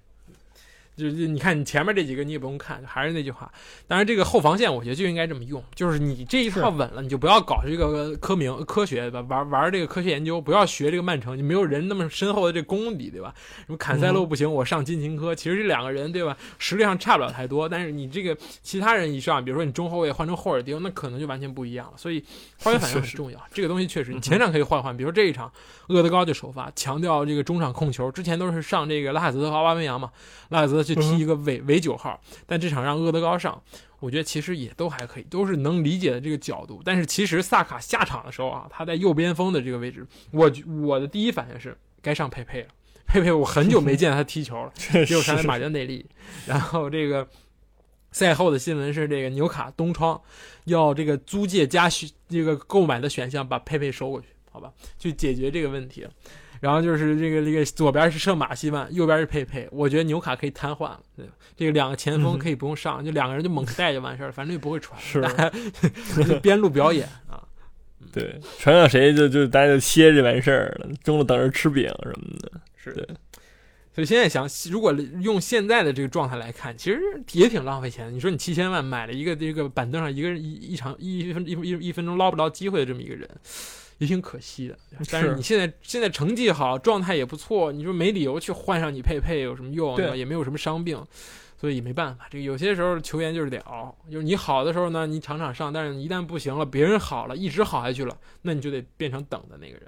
[0.95, 3.51] 就是你看你前面这几个你也不用看，还是那句话。
[3.87, 9.21] 当然这个后防线我觉得就应该这么用，就是你这一套稳了，你就不要搞这个科明科学吧？
[9.21, 13.33] 玩玩这个科学研究，不要学这个曼城，你没有人那么深厚的这功底对吧？
[13.65, 16.37] 什么坎塞洛不行，我上金琴科，其实这两个人对吧？
[16.59, 21.93] 实力上差不了太多，但是你这个其他人一上，比如说你中后卫换成霍尔丁，那可能就完全不一样了。
[21.97, 22.23] 所以
[22.59, 25.51] 化学反应很重要，这个东西确实，你前场可以换换，比如说这一场
[25.87, 30.11] 厄德高就首发，强调这个中场控球，之前都是上这个拉海泽和奥巴梅扬嘛，
[30.49, 30.82] 拉海泽。
[30.83, 33.61] 去踢一个伪伪九号，但这场让厄德高上，
[33.99, 36.81] 我觉得其实也都还可以，都是能理解的这个角度。
[36.83, 42.67] 但是其实萨卡下场的时候啊，他在右边锋的这个位置，我我的第一反应是该上佩佩了。
[43.05, 44.71] 佩佩，我很久没见他踢球了，
[45.05, 46.05] 只有上来马加内利。
[46.45, 47.27] 然后这个
[48.11, 50.19] 赛后的新闻是，这个纽卡东窗
[50.65, 51.87] 要这个租借加
[52.29, 54.27] 这个购买的选项把佩佩收过去。
[54.51, 56.07] 好吧，去解决这个问题。
[56.63, 59.67] 然后就是这个这个左边是圣马西曼，右边是佩佩。
[59.69, 61.25] 我觉得纽卡可以瘫痪了，对，
[61.57, 65.21] 这个两个前锋可以不用上，就两个人就猛带就完事儿，反正也不会传，是
[66.39, 67.43] 边路表演啊。
[68.13, 72.51] 对，传给谁就就大家就歇着完事儿了，中路等着吃饼什么的。
[72.77, 73.05] 是对，
[73.93, 76.97] 所以现在想，如果用现在的这个状态来看，其实
[77.33, 78.11] 也挺浪费钱的。
[78.11, 83.29] 你说你七千万买了一个这个板凳上一个人一一场一分一一一分钟捞不着机会的这么一个人。
[83.99, 84.77] 也挺可惜的，
[85.11, 89.95] 但是你现在现在成绩好，状态也不错，你说没理由去换上你佩佩有什么用？
[89.95, 90.15] 对吧？
[90.15, 91.01] 也没有什么伤病，
[91.59, 92.25] 所以没办法。
[92.29, 99.83] 这个有些时候球员就是得熬，就是你好的时候呢，你场场上，但是一旦不行了，别人好了，一直好下去了，那你就得变成等的那个人。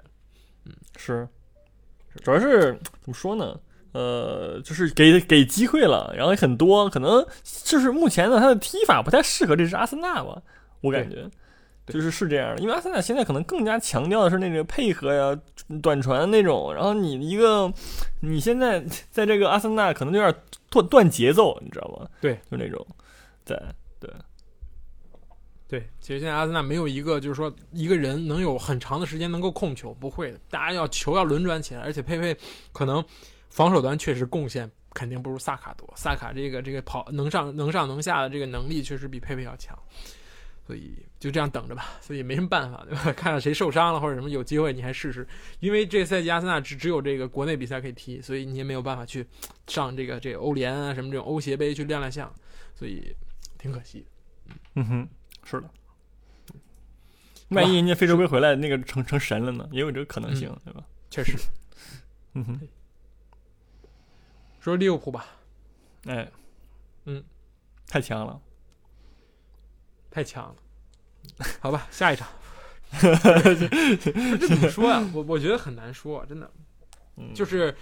[0.64, 1.28] 嗯，是，
[2.22, 3.58] 主要是怎么说呢？
[3.92, 7.26] 呃，就是给给机会了，然后也很多，可能
[7.64, 10.42] 就是目前呢，他的踢法不太适合这支阿森纳吧，
[10.82, 11.28] 我感觉。
[11.86, 15.38] 就是是这样的，因为阿森纳现在可能更加强调的是那个配合呀、
[15.80, 16.74] 短传那种。
[16.74, 17.72] 然后你一个，
[18.20, 20.34] 你现在 在这个阿森纳可能有点
[20.68, 22.08] 断断节奏，你知道吗？
[22.20, 22.84] 对，就那种，
[23.44, 23.56] 对
[24.00, 24.10] 对
[25.68, 25.88] 对。
[26.00, 30.40] 其实现在阿森纳没有一个，就是说一个人能有很长的时间能够控球，不会的。
[30.50, 32.36] 大家要球要轮转起来，而且佩佩
[32.72, 33.04] 可能
[33.48, 35.88] 防守端确实贡献肯定不如萨卡多。
[35.94, 39.78] 萨卡这个这个跑能上能上能下的这个能力确实比佩佩要强。
[40.66, 43.04] 所以就这样等着吧，所以没什么办法，对吧？
[43.16, 45.26] 看看谁受伤了或者什么，有机会你还试试。
[45.60, 49.26] 因为这赛季阿森纳只只有这个国内比赛可以踢，所以你也没有办法去
[49.66, 52.32] 上这个这个欧联啊什么这种欧协杯去亮亮相，
[52.74, 53.14] 所以
[53.58, 54.06] 挺可惜。
[54.74, 55.08] 嗯哼，
[55.44, 55.70] 是的。
[57.50, 59.68] 万一人家非洲杯回来那个成成神了呢？
[59.72, 60.84] 也有这个可能性，对吧？
[61.10, 61.36] 确实。
[62.34, 62.60] 嗯哼。
[64.60, 65.26] 说利物浦吧。
[66.06, 66.28] 哎。
[67.04, 67.24] 嗯。
[67.88, 68.40] 太强了。
[70.10, 70.56] 太强了，
[71.60, 72.28] 好吧，下一场。
[73.00, 75.02] 这怎么说呀？
[75.12, 76.50] 我我觉得很难说，真的，
[77.34, 77.74] 就是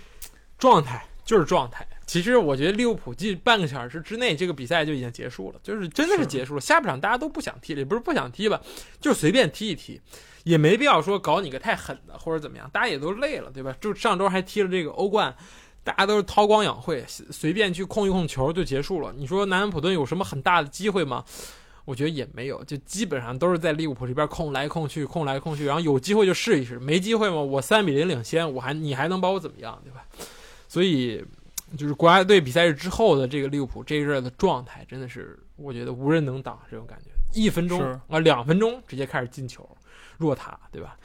[0.58, 1.86] 状态就是状态。
[2.06, 6.60] 其实我觉得利物浦近半个小时之内这个比赛就已经结束了，就是真的是结束了。
[6.60, 8.60] 下半场大家都不想踢了，也不是不想踢吧，
[9.00, 10.00] 就随便踢一踢，
[10.42, 12.68] 也没必要说搞你个太狠的或者怎么样。
[12.72, 13.74] 大家也都累了，对吧？
[13.80, 15.34] 就上周还踢了这个欧冠，
[15.84, 19.12] 大家都是韬光养晦，随便去控一控球就结束了。
[19.16, 21.24] 你说南安普顿有什么很大的机会吗？
[21.84, 30.06] 我觉得也没有，就基本上都是在利物浦这边控来控去，控来控去，然后有机会就试一试，没机会嘛，我三比零领先，我还你还能把我怎么样，对吧？
[30.66, 31.24] 所以
[31.76, 39.68] 就是国家队比赛日之后的这个利物浦这一阵的状态，真的是我觉得无人能挡这种感觉，一分钟啊两分钟直接开始进球，
[40.16, 40.96] 若塔对吧？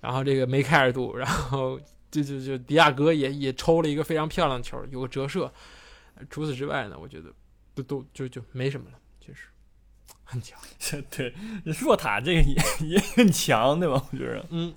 [0.00, 5.52] 然后这个梅开二度，然后就就就迪亚哥也也抽了一个非常漂亮的球，有个折射。
[6.30, 7.32] 除此之外呢，我觉得
[7.74, 9.48] 都都就就没什么了，确实。
[10.30, 10.58] 很强，
[11.10, 11.32] 对，
[11.64, 12.54] 若塔这个也
[12.86, 14.02] 也很强，对吧？
[14.12, 14.74] 我觉得，嗯，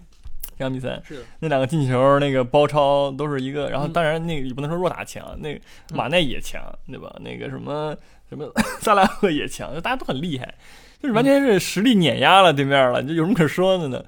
[0.58, 5.60] 这场比赛是那两个进球，那个包抄都是一个，然后当然那个也不能说若塔强，那个
[5.94, 7.14] 马内也强，对吧？
[7.20, 7.94] 那个什么
[8.30, 10.56] 什么 萨拉赫也强，大家都很厉害，
[11.04, 14.02] 就是完全是实力碾压了对面了，就有什么可说的呢？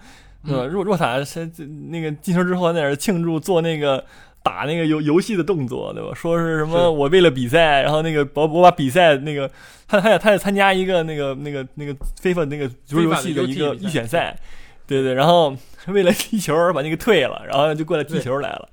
[0.48, 0.66] 对吧？
[0.66, 1.46] 若若塔是
[1.92, 4.06] 那个进球之后在那庆祝，做那个。
[4.44, 6.12] 打那个游游戏的动作，对吧？
[6.14, 6.92] 说是什么？
[6.92, 9.50] 我为了比赛，然后那个我我把比赛那个
[9.88, 14.38] 他他他也参加一个那个那个那个非法那个足球游戏的一个预选赛，
[14.86, 15.14] 对对。
[15.14, 15.56] 然后
[15.88, 18.70] 为了踢球把那个退了，然后就过来踢球来了。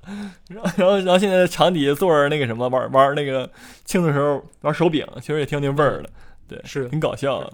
[0.49, 3.49] 然后然后然后现在场底下坐着那个什么玩玩那个
[3.85, 6.09] 庆的时候玩手柄，其实也挺有那味儿的，
[6.49, 7.53] 对，是挺搞笑的。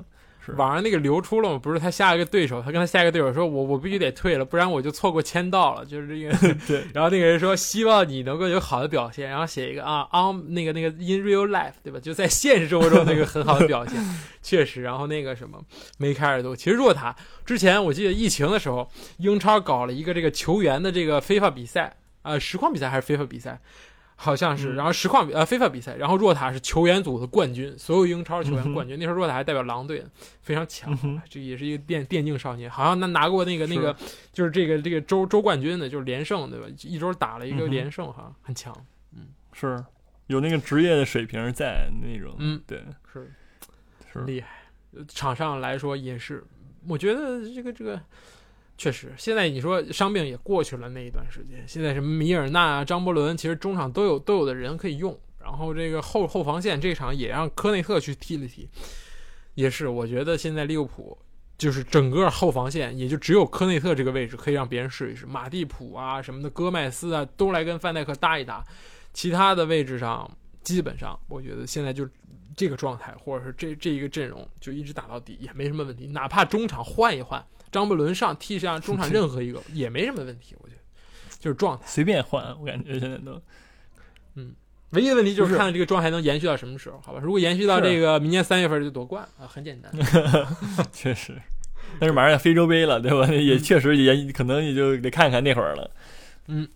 [0.55, 1.59] 网上那个流出了嘛？
[1.59, 6.55] 不是他下一个对手，他跟他下一个对手说：“我我必须得退了，不然我就错过签到了。”就是这个。
[6.67, 6.83] 对。
[6.93, 11.99] 然后那个人说：“希望你能够有好的表现。”然后写一个啊，on 那个那个 in real life，对吧？
[11.99, 14.01] 就在现实生活中那个很好的表现，
[14.41, 14.81] 确实。
[14.81, 15.61] 然后那个什么
[15.97, 16.55] 梅开二度。
[16.55, 23.59] 其实若塔之前我记得疫情的时候，英超搞了一个这个球员的这个非法比赛啊，实况比赛还是非法比赛。
[24.19, 28.97] 好像是，然后实况比呃非法比赛，然后若塔是球员组的冠军，所有英超球员冠军。
[28.97, 30.03] 那时候若塔还代表狼队，
[30.41, 33.95] 非常强，这也是一个电电竞少年，好像他拿过那个那个
[34.33, 36.65] 就是这个这个周周冠军的，就是连胜对吧？
[36.81, 38.75] 一周打了一个连胜哈，很强。
[39.15, 39.81] 嗯，是
[40.25, 43.31] 有那个职业的水平在那种，嗯，对，是
[44.11, 44.47] 是厉害。
[45.07, 46.43] 场上来说也是，
[46.87, 48.01] 我觉得这个这个。
[48.77, 55.19] 确实，现在你说伤病也过去了那一段时间，现在什么米尔纳啊、张伯伦，其实中场都有都有的人可以用。
[55.41, 58.67] 然后这个后后防线这场也让科内特去踢了踢，
[59.55, 61.17] 也是我觉得现在利物浦
[61.57, 68.63] 就是整个后防线也就只有科内特这个位置可以让别人试一试，马蒂普啊什么的、戈麦斯啊都来跟范戴克搭一搭，
[69.13, 70.29] 其他的位置上
[70.61, 72.07] 基本上我觉得现在就
[72.55, 77.43] 这个状态或者是这这一个阵容就一直打到底也没什么问题，哪怕中场换一换。
[77.71, 80.81] 张伯伦上替上中场 任何一个也没什么问题，我觉得
[81.39, 81.83] 就是状态。
[81.85, 83.41] 随便换，我感觉现在都
[84.35, 84.53] 嗯
[84.91, 87.19] 唯一的问题就是看这个状态能延续到什么时候，好吧？
[87.21, 89.91] 如果延续到这个明年三月份就夺冠啊，很简单。
[90.93, 91.33] 确实。
[91.99, 93.25] 但是马上要非洲杯了，对吧？
[93.33, 95.89] 也嗯确实也可能也就得看看那会儿了。
[96.47, 96.67] 嗯，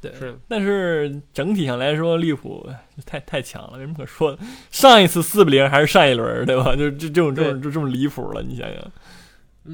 [0.00, 0.12] 对。
[0.14, 2.70] 是，但是整体上来说，利物浦
[3.06, 4.38] 太太强了，没什么可说的。
[4.70, 6.74] 上一次四比零还是上一轮，对吧？
[6.76, 8.92] 就这这种这种就这么离谱了，你想想嗯，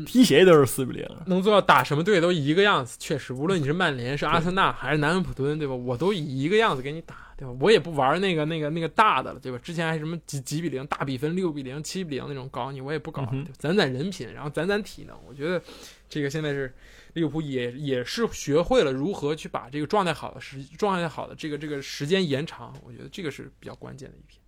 [0.04, 1.08] 踢谁都是四比零。
[1.26, 5.74] 能做到打什么队都一个样子，确实，无论你是曼联、是阿森纳还是南安普敦，对吧？
[5.74, 7.56] 我都以一个样子给你打，对吧？
[7.60, 9.58] 我也不玩那个那个那个大的了，对吧？
[9.62, 13.24] 之前还什么几几比零、大比分六比零、七比零那种搞你，我也不搞
[13.58, 15.16] 攒攒人品，然后攒攒体能。
[15.26, 15.62] 我觉得
[16.08, 16.74] 这个现在是
[17.12, 24.38] 利物浦也也是学会了如何去把这个状态好的时状态好的这个这个时间延长，我觉得这个是比较关键的一批。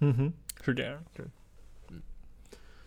[0.00, 1.02] 嗯哼，是这样。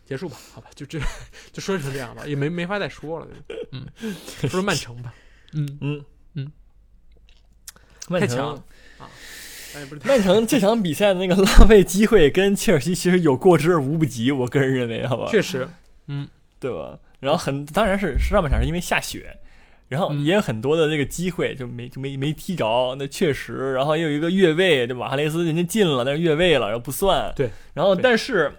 [0.10, 1.00] 结束吧，好吧，就这
[1.54, 3.28] 就说成这样吧，也没没法再说了。
[3.72, 3.86] 嗯，
[4.40, 5.14] 说说曼城吧。
[5.54, 6.52] 嗯，嗯嗯，
[8.08, 8.56] 曼城太强
[8.98, 9.06] 啊！
[9.76, 15.70] 哎，不是太曼城这场比赛的那个浪费机会跟切尔西其实有过之而无不及，我个人认为，好吧，确实，
[16.08, 16.28] 嗯
[16.60, 16.98] 对吧？
[17.20, 19.38] 然后很当然是上半场是因为下雪，
[19.90, 25.02] 然后嗯也有很多的这个机会就没就没没踢着，那确实，然后也有一个越位，对吧？
[25.02, 27.32] 马哈雷斯人家进了，但是越位了，然后不算。
[27.36, 28.52] 对，然后但是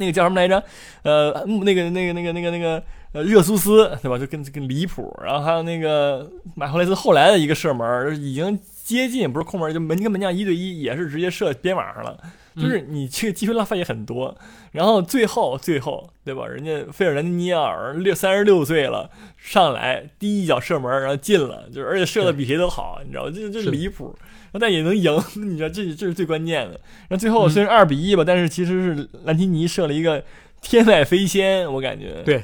[0.00, 0.60] 那个叫什么来着？
[1.02, 2.82] 呃，那个那个那个那个那个
[3.12, 4.18] 呃热苏斯，对吧？
[4.18, 5.16] 就跟跟离谱。
[5.22, 12.18] 然后还有那个马赫雷斯后来的一个射门，已经接近不是空门，就门跟门将一对一，也是直接射边网上了。
[12.56, 14.36] 就是你这个机会浪费也很多，
[14.72, 16.46] 然后最后最后对吧？
[16.48, 23.32] 人家费尔南迪尼奥尔六三十六岁了，上来第一脚射门，然后进了，就是而且射的比谁都好，你知道吗？
[23.32, 24.14] 这这是离谱，
[24.58, 26.72] 但也能赢， 你知道这这是最关键的。
[27.08, 30.24] 然后最后嗯虽然二比一吧，但是其实是兰提尼射了一个
[30.62, 32.42] 天外飞仙，我感觉对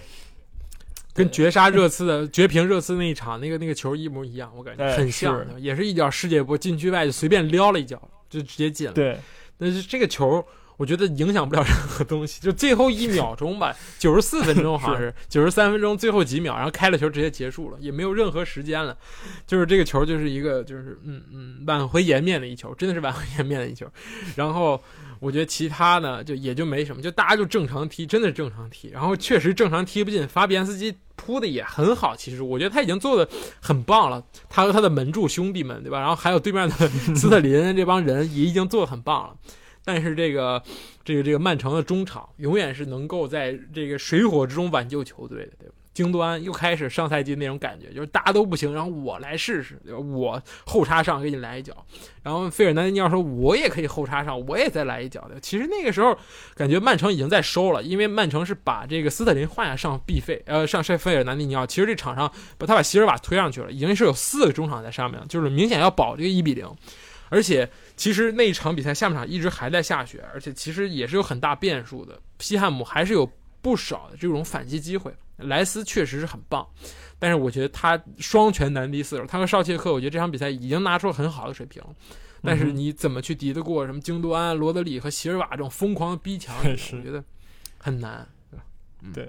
[1.15, 8.93] 跟绝杀热刺的绝平热刺那一场那个那个球一模一样，我感觉哎很像是，也是一脚世界波禁区外就随便撩了一脚就直接进了。
[8.93, 9.19] 对
[9.59, 10.45] 但是这个球，
[10.77, 18.97] 我觉得影响不了任何东西，就最后一秒钟吧，九十四分钟好像是九十三分钟最后几秒，然后开了球直接结束了，也没有任何时间了，
[19.47, 23.87] 就是这个球就是一个就是嗯嗯挽回颜面的一球，真的是挽回颜面的一球。
[24.35, 24.81] 然后
[25.19, 30.95] 我觉得其他呢就也就没什么，就大家就正常踢，真的是正常踢，然后确实正常踢不进，法比安斯基。
[31.19, 33.27] 扑的也很好，其实我觉得他已经做的
[33.59, 34.23] 很棒了。
[34.51, 35.99] 他和他的门柱兄弟们，对吧？
[35.99, 36.75] 然后还有对面的
[37.17, 39.35] 斯特林这帮人也已经做的很棒了。
[39.87, 40.61] 但是这个
[41.05, 45.75] 这个这个曼城的中场永远是能够在这个水火之中挽救球队的，对吧？
[45.95, 49.99] 京多安又开始上赛季那种感觉，就是大家都不行，然后我来试试，对吧？
[49.99, 51.75] 我后插上给你来一脚，
[52.23, 55.41] 然后费尔南尼奥说，我也可以后插上，我也再来一脚的。
[55.41, 56.15] 其实那个时候
[56.55, 61.65] 感觉曼城已经在收了，因为曼城是把这个斯特林换下上必费，呃，上塞费尔南尼奥。
[61.65, 66.69] 其实这场上把他把席尔瓦推上去了，已经是有四个中场在上面了，就是明显要保这个一比零，
[67.29, 67.69] 而且。
[67.97, 72.21] 其实那一场比赛下半场一直还在下雪，而且其实也是有很大变数的。
[72.41, 73.27] 西汉姆还是有
[73.63, 75.11] 不少的这种反击机会。
[75.39, 76.69] 莱斯确实是很棒，
[77.19, 79.25] 但是我觉得他双拳难敌四手。
[79.25, 81.83] 他和绍切克，我觉得这场比赛已经拿出了很好的水平，
[82.43, 86.55] 但是你怎么去敌得过什么京多安、罗德里和席尔瓦这种疯狂的逼抢？
[86.77, 87.25] 是我觉得
[87.79, 88.29] 很难。
[89.15, 89.27] 对。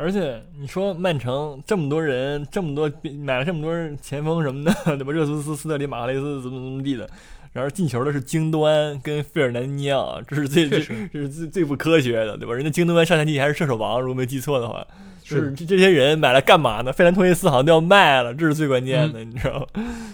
[0.00, 2.88] 而且你说曼城这么多人，这么多
[3.24, 5.12] 买了这么多前锋什么的， 对吧？
[5.12, 7.10] 热苏斯、斯特里、马哈雷斯怎么怎么地的，
[7.52, 12.54] 然后进球的是京端跟费尔南尼奥，这是最这这是最最不科学的，对吧？
[12.54, 14.86] 人家京端上赛季还是射手王，如果没记错的话，
[15.20, 16.92] 就是这这些人买来干嘛呢？
[16.92, 19.66] 费兰托雷斯好像都要卖了，这是最关键的，嗯、你知道吗？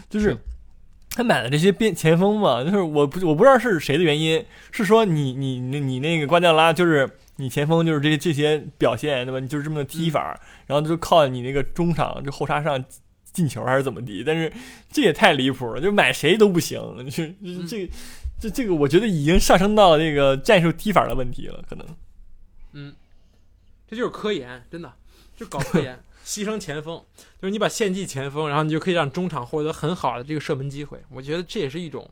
[0.09, 0.35] 就是
[1.11, 4.43] 他买了这些边前锋嘛，就是我不我不知道是谁的原因，
[4.73, 7.07] 是说你你你你那个瓜迪奥拉就是。
[7.37, 9.41] 你前锋就是这些这些表现，对吧？
[9.41, 12.85] 你就是这么个踢法，嗯、然后就靠你那个中场这后插上
[13.33, 14.23] 进球还是怎么地？
[14.25, 14.53] 但是
[14.93, 16.79] 这也太离谱了，就买谁都不行。
[17.11, 17.91] 就嗯这
[18.41, 21.85] 这这个，我觉得已经上升到这个战术踢法的问题了，可能。
[22.73, 22.95] 嗯，
[23.89, 24.93] 这就是科研，真的
[25.37, 27.03] 就搞科研， 牺牲前锋，
[27.41, 31.01] 就是你把献祭前锋，然后你就可以让中场获得很好的这个射门机会。
[31.11, 32.09] 我觉得这也是一种。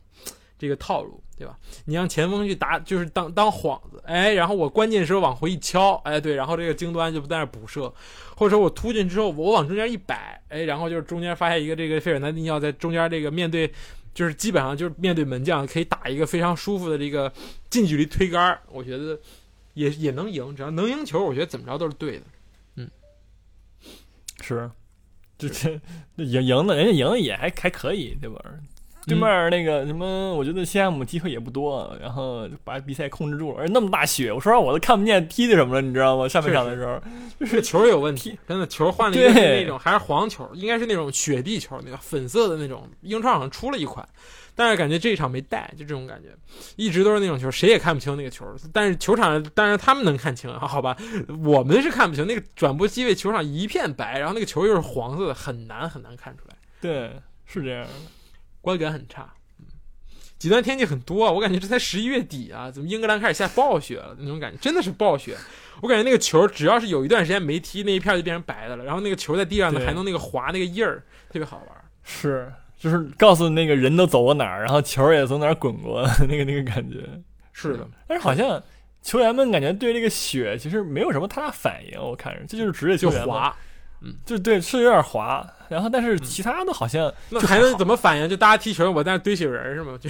[0.63, 1.59] 这个套路，对吧？
[1.83, 7.93] 你让前锋去打，就是当当幌子，哎，然后我关键时候往回一敲，哎，对，然后这个京端就不在那补射，
[8.37, 13.69] 或者说我突进之后，我往中间一摆，哎，然后就是中间发现一个这个费尔南迪尼奥在中间这个面对，
[14.13, 17.29] 就是基本上就是面对门将可以打一个非常舒服的这个
[17.69, 19.19] 近距离推杆，我觉得
[19.73, 22.23] 也也能赢，只要能赢球，我觉得怎么着都是对的。
[22.77, 22.89] 嗯，
[24.39, 24.71] 是，
[25.37, 25.81] 这这
[26.15, 28.39] 赢赢的，人家赢的也还还可以，对吧？
[29.05, 36.27] 对面那个什么，我觉得西汉姆机会也不多，然后把比赛控制住了，而且那么大雪，我说实话我都看不见踢的什么了，你知道吗？
[36.27, 37.01] 上半场的时候，
[37.39, 44.07] 就是球有问题，真的球换了一个那种还是黄球，应该是那种雪地球，那个粉色的那种，英超好像出了一款。
[44.55, 46.29] 但是感觉这一场没带，就这种感觉，
[46.75, 48.45] 一直都是那种球，谁也看不清那个球。
[48.71, 50.95] 但是球场，但是他们能看清，好吧？
[51.43, 52.27] 我们是看不清。
[52.27, 56.55] 那个转播机位球场一片白，然后那个球又是黄色的，很难很难看出来。
[56.79, 57.89] 对，是这样的，
[58.63, 59.31] 观感很差。
[60.39, 64.15] 极端天气很多，我感觉这才十一月底啊，怎么英格兰开始下暴雪了？
[64.17, 65.37] 那种感觉真的是暴雪。
[65.81, 68.83] 我感觉那个球只要是有一段时间没踢，那一片就变成白的了。
[68.83, 71.67] 然后那个球在地上呢，还能那个滑那个印儿，特别好玩。
[72.03, 72.51] 是。
[72.79, 77.07] 就是告诉那个人都走过哪儿，然后球也从哪儿滚过， 那个那个感觉
[77.53, 77.87] 是的。
[78.05, 78.61] 但是好像
[79.01, 83.55] 球员们感觉对这个雪其实没有什么太大反应，我看着这就是职业球员滑，
[84.01, 85.49] 嗯，就对是有点滑。
[85.73, 88.29] 然后但是其他的好像那还能怎么反应？
[88.29, 89.97] 就大家踢球，我在那堆雪人 是 吗？
[89.99, 90.09] 就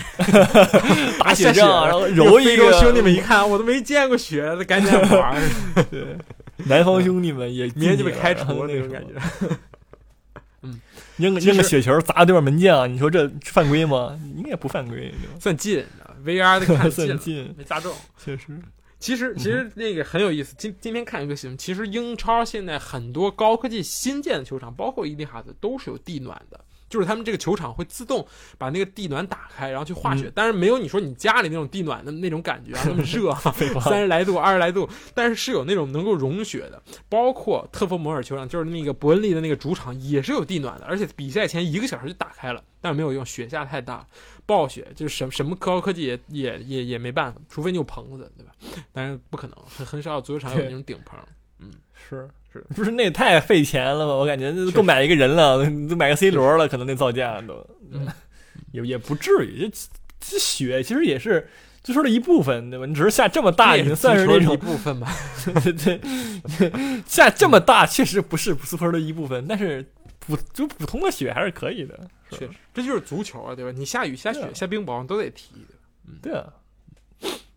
[1.18, 2.72] 打雪仗，然后揉一个。
[2.80, 5.42] 兄弟们一看，我都没见过雪，赶紧玩。
[5.90, 6.18] 对，
[6.66, 9.58] 南方兄弟们也明天就被开除那种感觉。
[10.62, 10.80] 嗯。
[11.18, 14.20] 扔个扔个雪球砸对面门将，你说这犯规吗？
[14.36, 15.86] 应该不犯规，算近
[16.26, 17.94] ，VR 的看近，没砸中。
[18.18, 18.46] 确实，
[19.04, 20.56] 其实其实那个很有意思。
[20.58, 26.58] 今今天看一个新闻，其实英超现在很多高科技新建的球场，包括伊蒂哈德，都是有地暖的。
[26.90, 28.26] 就是他们这个球场会自动
[28.58, 33.34] 把那个地暖打开，然后去化雪，但是没有你说你家里那种地暖的那种感觉啊， 那么热，
[33.82, 36.82] 三十来度、二十来度，但是是有那种能够融雪的。
[37.10, 44.06] 包括特弗摩尔球场，就是那个伯恩利的那个主场，也是有地暖的，而且比赛前一个小时就打开了，但是没有用，雪下太大，
[44.46, 48.52] 暴雪就是什什么高科技也也也也没办法，除非你有棚子，对吧？
[48.92, 51.18] 但是不可能，很很少足球场有那种顶棚。
[51.60, 52.66] 嗯，是是。
[52.76, 54.14] 不是那也太费钱了吧？
[54.14, 57.66] 我感觉够买一个人了，都买个 C 罗了，可能那造价都，
[58.72, 59.70] 也也不至于。
[59.70, 59.88] 这
[60.20, 61.50] 这雪其实也是
[61.84, 62.86] 足球的一部分，对吧？
[62.86, 65.14] 你只是下这么大，已经算是那种一部分吧。
[65.84, 66.00] 对，
[67.06, 69.86] 下这么大确实不是足球的一部分，但是
[70.26, 72.10] 普就普通的雪还是可以的。
[72.32, 73.72] 确实，这就是足球啊，对吧？
[73.72, 75.76] 你下雨、下雪、下冰雹都得踢的。
[76.08, 76.52] 嗯，对啊。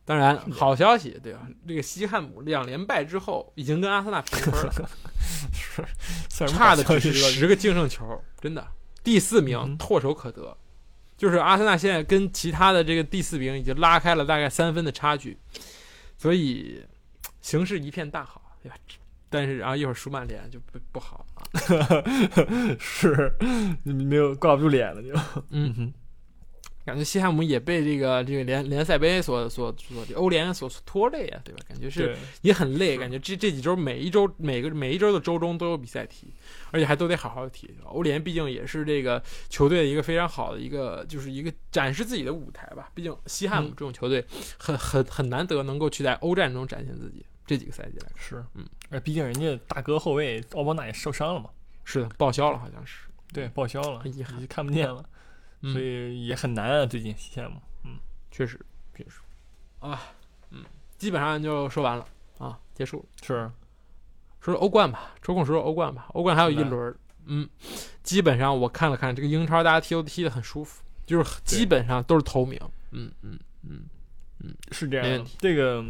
[0.04, 1.48] 当然，好消息，对吧？
[1.66, 4.90] 这个西汉姆两连败之后，已经跟阿森纳平分了，
[6.30, 8.64] 是差的只是十个净胜球，真的
[9.02, 10.56] 第四名唾手可得。
[11.16, 15.36] 就是阿森纳现在跟其他的这个第四名已经拉开了大概三分的差距，
[16.18, 16.84] 所以
[17.40, 18.76] 形势一片大好，对吧？
[19.28, 21.26] 但是然后一会儿输曼联就不不好
[21.78, 23.32] 啊，是
[23.84, 25.08] 没有挂不住脸了就，
[25.50, 25.94] 嗯哼。
[26.86, 31.60] 感觉西汉姆也被这个这个联联赛杯所所所欧联所拖累啊，对吧？
[31.68, 36.32] 感觉是也很累，感觉这这几周每一周每个每一周的周中都有比赛踢，
[36.70, 37.68] 而且还都得好好踢。
[37.82, 42.88] 欧联毕竟也是这个球队一个非常好的一个就是一个展示自己的舞台吧。
[42.94, 44.24] 毕竟西汉姆这种球队
[44.56, 47.26] 很很很难得能够去在欧战中展现自己。
[47.46, 51.48] 这几个赛季来是，嗯，而毕竟人家大哥后卫奥邦纳也受伤了嘛，
[51.84, 55.04] 是的，报销了好像是，对，报销了，遗憾看不见了。
[55.62, 57.98] 所以也很难啊，最近西汉姆，嗯，
[58.30, 58.60] 确实，
[58.94, 59.20] 确实，
[59.80, 60.00] 啊，
[60.50, 60.62] 嗯，
[60.98, 62.06] 基本上就说完了
[62.38, 63.50] 啊，结束是，
[64.38, 66.94] 说说欧冠吧，抽空说说欧冠吧，欧冠还有一轮，
[67.24, 67.48] 嗯，
[68.02, 73.84] 基本上我看了看这个英超，大家踢都踢得很舒服，就是基本上都是头名，嗯嗯嗯
[74.40, 75.84] 嗯，是这样，这个。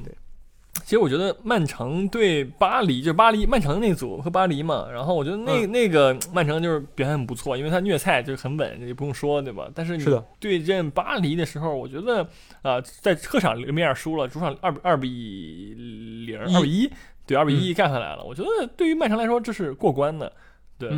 [0.85, 9.68] 其实我觉得曼城对巴黎，就是巴黎曼城那组和巴黎嘛，然后我觉得那那个曼城就是表现很不错，因为他虐菜就是很稳，也不用说，对吧？
[9.74, 10.05] 但是你
[10.39, 12.27] 对阵巴黎的时候，我觉得
[12.62, 15.74] 啊，在客场零比二输了，主场二二比
[16.27, 16.91] 零二比一，
[17.27, 18.22] 对二比一干下来了。
[18.22, 20.33] 我觉得对于曼城来说，这是过关的，
[20.79, 20.91] 对。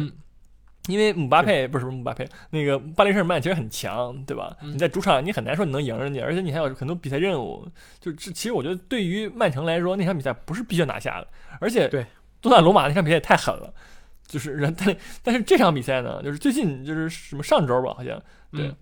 [0.88, 4.56] 因为姆巴佩不是姆巴佩，那个巴黎圣日耳曼其实很强，对吧？
[4.62, 7.64] 你在主场你很难说你能赢人家，而且你还有很多比赛任务。
[8.00, 11.28] 就这，其实我觉得对于曼城来说，那场比赛不是必须要拿下的。
[11.60, 12.04] 而且，对，
[12.40, 13.72] 多纳罗马那场比赛也太狠了，
[14.26, 18.20] 就是人，但 但是这场比赛呢，就是最近就是什么上周吧，好像
[18.52, 18.74] 对。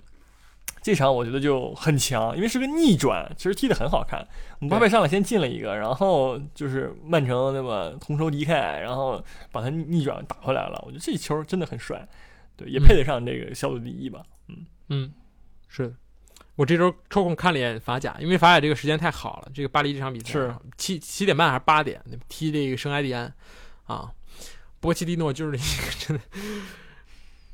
[0.87, 4.25] 这场我觉得就很强，因为是个逆转，其实踢得很好看。
[4.61, 9.21] 姆巴佩上来先进了一个，然后就是曼城那么，同仇敌忾，然后
[9.51, 10.81] 把他逆转打回来了。
[10.87, 12.09] 我觉得这球真的很帅，
[12.57, 14.23] 对，也配得上这个小组第一吧。
[14.47, 15.13] 嗯嗯，
[15.67, 15.93] 是
[16.55, 19.51] 我这周抽空看了一眼法甲，因为法甲这个时间太好了。
[19.53, 23.35] 这个巴黎这场比赛是七七点半还是八点踢这个圣埃蒂安
[23.87, 24.13] 啊？
[24.79, 26.23] 波切蒂诺就是一个真的。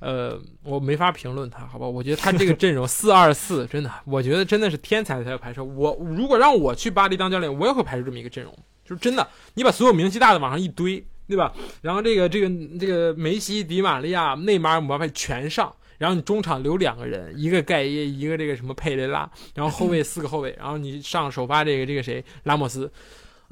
[0.02, 1.86] 呃，我没法评论他，好吧？
[1.86, 5.64] 我觉得他这个阵容四二四， 真的，我觉得真的是天才才有排出。
[5.76, 8.52] 我如果让我去巴黎当教练，我也会排出这么一个阵容，
[8.84, 11.54] 就是真的，你把所有名气大的往上一堆，对吧？
[11.80, 12.50] 然后这个这个
[12.80, 15.72] 这个梅西、迪玛利亚、内马尔、姆巴佩全上。
[15.98, 22.90] 然后你中场留两个人，一个盖耶，一个这个什么佩雷拉，然后后卫四个后卫，然后你上首发这个这个谁拉莫斯。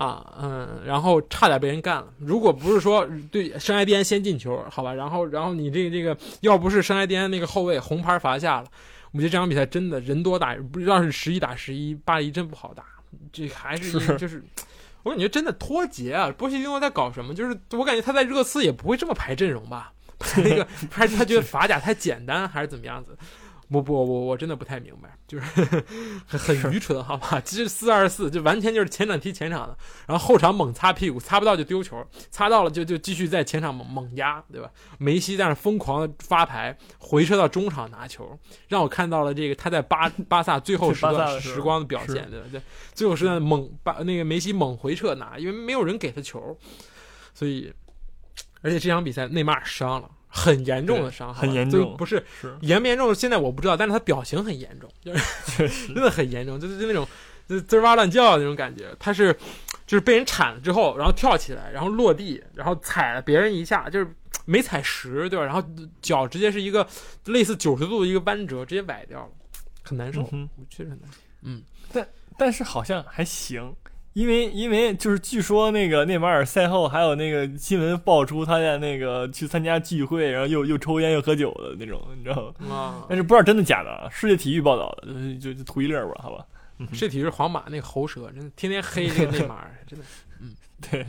[0.00, 2.06] 啊，嗯，然后差点被人干了。
[2.18, 8.66] 如果不是说对圣埃蒂安先进球，好吧，然后然后你这个这个，要不是圣埃蒂安那个后卫红牌罚下了，
[9.12, 12.82] 我觉得这场比赛真的人多打，不知道是十一打十一，巴黎真不好打。
[13.30, 14.42] 这还是就是，
[15.02, 16.32] 我感觉真的脱节啊！
[16.34, 17.34] 波西蒂诺在搞什么？
[17.34, 19.92] 就是我感觉他在热刺也不会这么排阵容吧？
[20.38, 23.14] 那个还 是他觉得法甲太简单，还是怎么样子？
[23.70, 25.46] 不不，我我真的不太明白，就是
[26.26, 27.40] 很很愚蠢，好吧？
[27.44, 34.68] 其实四二四就完全就是前场踢前场的，然后后场猛擦屁股，擦不到就丢球，擦到了就就继续在前场猛猛压，对吧？
[34.98, 38.36] 梅西在那疯狂的发牌，回撤到中场拿球，
[38.68, 42.46] 让我看到了这个他在巴巴萨最后时段时光的表现，对吧？
[42.50, 42.60] 对，
[42.92, 46.58] 最后时段猛把那个梅西猛回撤拿，因为没有人给他球，
[47.32, 47.72] 所以
[48.62, 50.10] 而且这场比赛内马尔伤了。
[50.32, 52.24] 很严重的伤害，很严重，不是
[52.60, 53.12] 严不严重？
[53.12, 55.12] 现在我不知道，但是他表情很严重，就
[55.66, 57.06] 是 真的很严重，就是就那种
[57.48, 58.94] 就滋哇乱叫那种感觉。
[58.98, 59.32] 他是
[59.86, 64.08] 就是被人铲了之后，然后跳起来，然后落地，然后踩了别人一下，就是
[64.44, 65.44] 没踩实，对吧？
[65.44, 65.62] 然后
[66.00, 66.86] 脚直接是一个
[67.26, 69.30] 类似九十度的一个弯折，直接崴掉了，
[69.82, 70.22] 很难受，
[70.68, 71.18] 确实很难受。
[71.42, 71.62] 嗯，
[71.92, 72.08] 但
[72.38, 73.74] 但是好像还行。
[74.12, 83.04] 因为因为就是据说那个内马尔赛后还有那个新闻爆出他在那个去参加聚会，然后又又抽烟又喝酒的那种，你知道吗？
[83.08, 84.08] 但是不知道真的假的。
[84.10, 86.44] 世界体育报道的，就就图一乐吧，好吧。
[86.92, 90.04] 世界体育是皇马那个喉舌，真的天天黑那个内马尔，真的。
[90.42, 90.54] 嗯，
[90.90, 91.06] 对，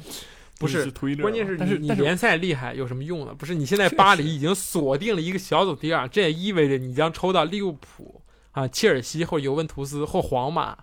[0.59, 1.23] 不是图一乐。
[1.23, 3.33] 关键是你你联赛厉害有什么用呢？
[3.33, 8.20] 不是你现在巴黎已经锁定了一个小组第二，这也意味着你将抽到利物浦。
[8.51, 10.77] 啊，切尔西或尤文图斯或皇马，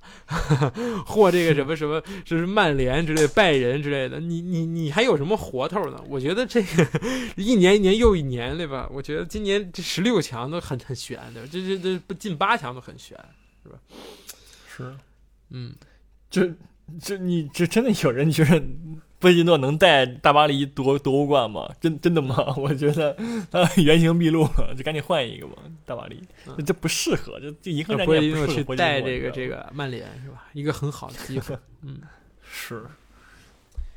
[1.05, 6.03] 或这个什么什么，就是曼联之类、拜仁之类的，你你你还有什么活头呢？
[6.09, 6.87] 我觉得这个
[7.37, 8.89] 一年一年又一年，对吧？
[8.93, 11.49] 我觉得今年这十六强都很很悬，对吧？
[11.53, 13.19] 这这这不进八强都很悬，
[13.63, 13.79] 是吧？
[14.67, 14.97] 是，
[15.51, 15.75] 嗯，
[16.31, 16.51] 这
[17.01, 18.63] 这你这真的有人觉得？
[19.19, 21.69] 波西诺能带大巴黎夺夺欧冠吗？
[21.81, 22.37] 真真的吗？
[22.57, 23.17] 我觉得
[23.51, 25.55] 他原形毕露了，就赶紧换一个吧。
[25.85, 26.23] 大巴黎，
[26.65, 30.47] 这不适合，就就银河战舰不适合去带这个这个曼联是吧？
[30.53, 31.57] 一个很好的机会。
[31.83, 32.01] 嗯，
[32.49, 32.85] 是。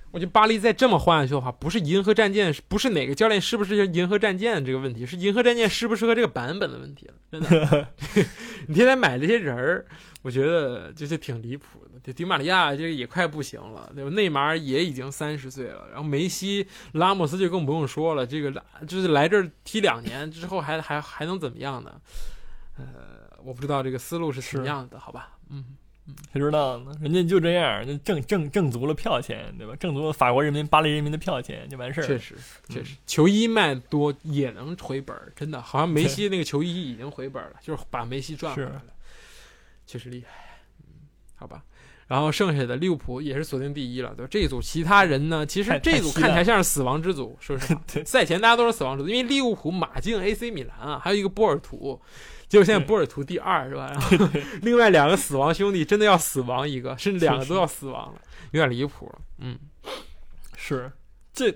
[0.10, 7.14] 我觉得巴黎再这么换下去的话，不是银河战舰，不是哪个教练是不是银河战舰这个问题，是银河战舰适不适合这个版本的问题了。
[7.32, 7.88] 真的，
[8.68, 9.86] 你天天买这些人儿，
[10.22, 11.91] 我觉得就是挺离谱的。
[12.04, 14.10] 这迪马利亚这个也快不行了，对吧？
[14.12, 18.26] 内马尔也已经三十岁了，然后梅西、拉莫斯就更不用说了。
[18.26, 18.52] 这个
[18.88, 22.02] 就是来这儿踢两年之后还还还能怎么样呢？
[22.78, 22.86] 呃，
[23.44, 25.38] 我不知道这个思路是什么样的，好吧？
[25.50, 25.78] 嗯。
[26.34, 26.92] 谁知道呢？
[27.00, 29.76] 人家就这样，就挣挣挣足了票钱，对吧？
[29.76, 32.06] 挣足了法国人民、巴黎人民的票钱就完事儿。
[32.06, 32.36] 确实，
[32.68, 35.62] 确实，球衣卖多也能回本儿，真的。
[35.62, 38.84] 好像梅西那个球衣已经回本了，就是把梅西赚回来了，
[39.86, 40.28] 确实厉害。
[40.80, 41.64] 嗯，好吧。
[42.12, 44.28] 然后剩下的利物浦也是锁定第一了，对吧？
[44.30, 45.46] 这一组其他人呢？
[45.46, 48.04] 其实这组看起来像是死亡之组，是不是。
[48.04, 51.98] 赛前大家都是死亡之组，因为利物浦、马竞、AC 米兰啊，还有一个波尔图。
[52.50, 53.88] 结果现在波尔图第二是吧？
[53.90, 54.28] 然后
[54.62, 58.20] 另外两个死亡兄弟真的要死亡一个，甚至两个都要死亡了，
[58.52, 59.22] 有点离谱了。
[59.38, 59.58] 嗯，
[60.58, 60.92] 是
[61.32, 61.50] 这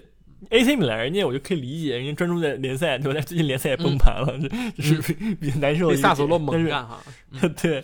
[0.49, 3.19] AC 米兰人家我就可以理解，人家专注在联赛，对吧？
[3.21, 4.37] 最近联赛也崩盘了，
[4.77, 5.89] 就是比较难受。
[5.89, 7.01] 被萨索洛猛干哈？
[7.61, 7.83] 对，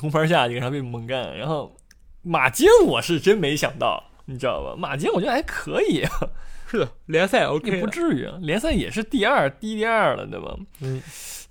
[0.00, 1.36] 红牌下基本上被猛干。
[1.36, 1.74] 然后
[2.22, 4.74] 马竞我是真没想到，你知道吧？
[4.76, 6.04] 马竞我觉得还可以。
[6.70, 10.56] 是的，联赛 OK，不至于，联赛也是第二，低第二了，对吧？
[10.80, 11.02] 嗯。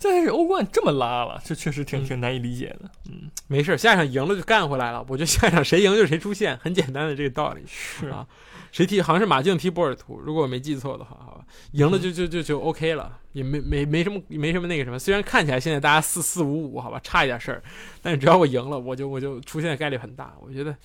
[0.03, 2.89] 但是欧冠这么拉了，这确实挺挺难以理解的。
[3.07, 5.05] 嗯，没事，下一场赢了就干回来了。
[5.07, 7.61] 我觉得下一场谁赢就谁出线，很简单的这个道理。
[7.67, 8.25] 是啊，
[8.71, 14.97] 谁踢好像是马竞踢波尔图，如果我没记错的话，好吧，赢了就就就就 OK 了，也没没没什么没什么那个什么。
[14.97, 17.63] 虽然看起来现在大家四四五五，好吧，差一点事儿，
[18.01, 20.35] 但是只要我赢了，我就我就出现的概率很大。
[20.41, 20.75] 我觉得。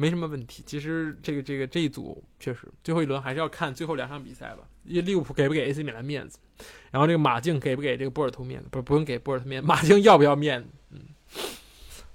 [0.00, 4.58] 没什么问题，其实这个这个这一组确实最后一轮还是要看最后两场比赛吧。
[4.84, 6.38] 因为利物浦给不给 AC 米兰面子，
[6.92, 8.68] 然后这个马竞给不给这个波尔图面子？
[8.70, 10.68] 不不用给波尔图面，马竞要不要面子？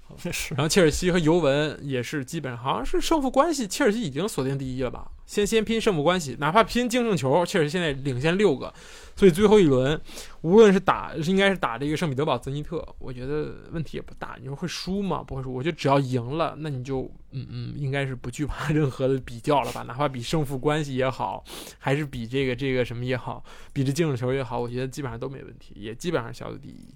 [0.30, 0.54] 是。
[0.54, 5.10] 然后切尔西和尤文也是基本好像是胜负关系，切尔西已经锁定第一了吧？
[5.26, 8.72] 先先拼胜负关系，哪怕拼净胜球，切尔西现在领先六个。
[9.16, 9.98] 所以最后一轮，
[10.42, 14.36] 无论是打，应该是打这个圣彼得堡泽尼特，我觉得问题也不大。
[14.40, 15.22] 你说会输吗？
[15.22, 15.54] 不会输。
[15.54, 19.82] 我觉得只要赢了，那你就，嗯嗯，应该是不惧怕 任何的比较了吧？
[19.82, 21.44] 哪怕比胜负关系也好，
[21.78, 23.42] 还是比这个这个什么也好，
[23.72, 26.88] 比这净胜球也好，我觉得基本上都没问题，也基本上小组第一。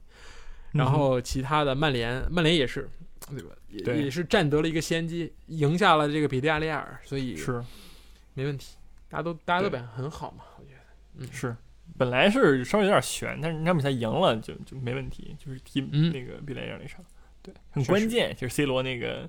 [0.73, 2.89] 然后其他的曼联，曼联也是，
[3.31, 3.55] 对吧？
[3.69, 7.63] 也也是占得了一个先机，赢下了这个比利亚雷亚尔，所以是
[8.35, 8.77] 没问题。
[9.09, 11.57] 大家都大家都表现很好嘛，我觉得，嗯是。
[11.97, 17.03] 本来是稍微有点悬，但是那场比赛赢了就就没问题，就是踢嗯那个比利亚雷尔那场，
[17.43, 19.29] 对，很关键，就是 C 罗那个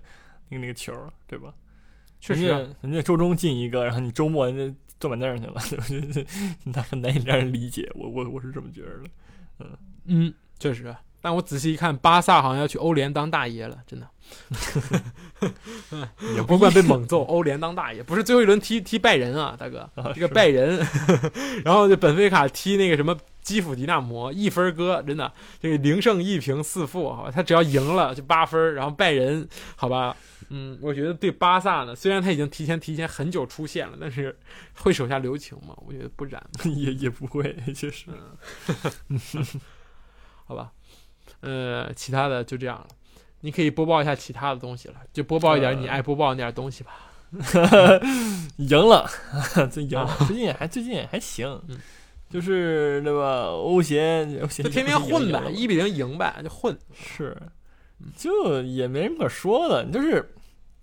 [0.50, 0.94] 那个那个球，
[1.26, 1.54] 对吧？
[2.20, 5.54] 确实啊、人家周中进一个，然后你周末人家坐板凳去了？
[6.66, 9.04] 那很难以让人理解，我我我是这么觉得
[9.60, 9.80] 的。
[10.06, 10.94] 嗯，确实。
[11.22, 14.08] 但我仔细一看，巴萨好像要去欧联当大爷了，真的。
[16.36, 20.78] 也不管被猛揍，欧联当大爷，不是最后一轮踢踢拜仁啊，大哥，啊这个拜仁，
[21.66, 25.34] 然后这本菲卡踢那个什么基辅迪纳摩，一分哥，真的。
[25.60, 30.16] 这个零胜一平四负，好吧，他只要赢了就八分，然后拜仁，好吧，
[30.50, 34.38] 嗯，我觉得对巴萨呢，虽然他已经提前提前很久出现了，但是
[34.76, 35.76] 会手下留情吗？
[35.88, 36.40] 我觉得不然，
[36.76, 38.06] 也也不会，其实。
[40.46, 40.72] 好吧，
[41.42, 42.88] 呃，其他的就这样了。
[43.42, 46.92] 你可以播报一下其他的东西了，就播报一点呃你爱播报那点东西吧。
[48.58, 49.10] 赢了，
[49.72, 51.78] 这赢了啊，最近还最近还行嗯，
[52.30, 53.52] 就是那个？
[53.52, 56.78] 欧协欧协就天天混呗，一比零赢呗，就混。
[56.94, 57.38] 是，
[58.18, 60.34] 就也没什么可说的，就是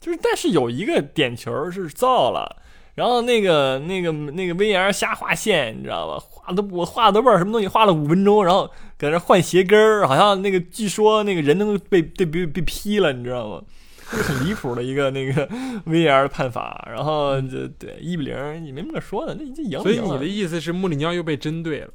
[0.00, 2.62] 就是，但是有一个点球是造了。
[2.97, 6.24] 然后那个那个那个 VR 瞎画线，你知道吧？
[6.28, 8.68] 画的我画的都不知道什么东西，画了五分钟，然后
[8.99, 13.62] 搁那换鞋跟儿，好像那个据说那个人都被被被被劈了，你知道吗？
[14.11, 15.47] 这个很离谱的一个那个
[15.86, 21.90] VR 的判罚，然后这对一比零你没什么可说的，那这赢了赢了所以你的意思是穆里尼奥又被针对了？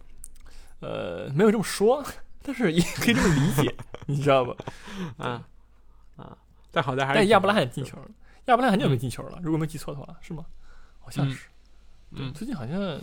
[0.81, 2.03] 呃没有这么说，
[2.43, 3.73] 但是也可以这么理解，
[4.07, 4.53] 你知道吧？
[5.17, 5.41] 啊
[6.17, 6.37] 啊！
[6.69, 8.05] 但好在还是但亚布拉罕进球了，
[8.45, 10.45] 亚布拉罕很久没进球了，如果没记错的话，是吗？
[11.01, 11.47] 好像是。
[12.15, 12.99] 对，嗯最近好像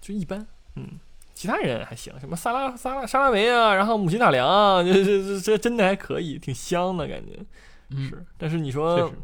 [0.00, 0.46] 就一般，
[0.76, 0.86] 嗯，
[1.34, 7.38] 其他人还行，什么萨拉萨拉沙拉维啊，然后姆希塔良啊，这这这这真的还可以，挺香的感觉，
[7.90, 8.24] 嗯，是。
[8.36, 9.14] 但是你说实，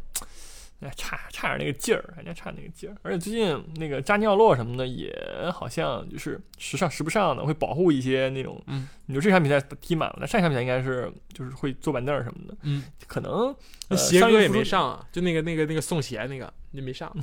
[0.79, 2.95] 哎，差差点那个劲儿，人家差那个劲儿。
[3.03, 5.13] 而且最近那个扎尼奥洛什么的，也
[5.53, 13.55] 好像就是时尚时不上的，会保护一些那种，嗯，你说这场比赛踢满了，那上一场比赛应该是就是会坐板凳儿什么的，嗯，可能
[13.87, 17.15] 那呃鞋哥也没上啊，就那个那个那个送鞋那个你没上。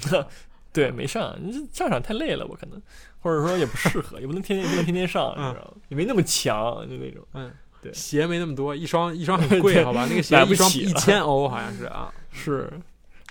[0.73, 2.81] 对，没上，你上场太累了，我可能，
[3.20, 5.75] 或者说也不适合，也不能天天不能天天上，你知道吗？
[5.89, 7.23] 也没那么强，就那种。
[7.35, 7.53] 嗯，
[7.83, 10.07] 对鞋没那么多，一双一双很贵，好吧？
[10.09, 12.12] 那个 鞋一双起一千欧好像是啊。
[12.33, 12.73] 是，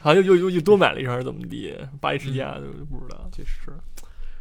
[0.02, 1.76] 好像又又又又多买了一双，是怎么地？
[2.00, 3.72] 巴黎世家嗯就不知道，确实是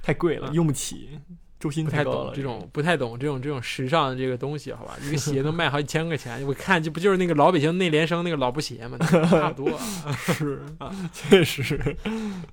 [0.02, 1.18] 太贵了，嗯用不起，
[1.60, 2.32] 周薪不太懂。
[2.34, 4.96] 这种，不太懂这种这种时尚的这个东西，好吧？
[5.02, 8.96] 一个鞋能卖好几千块钱，我看这不就是那个老北京内联升那个老布鞋吗？
[8.98, 9.78] 差不多。
[10.16, 11.96] 是啊，确实，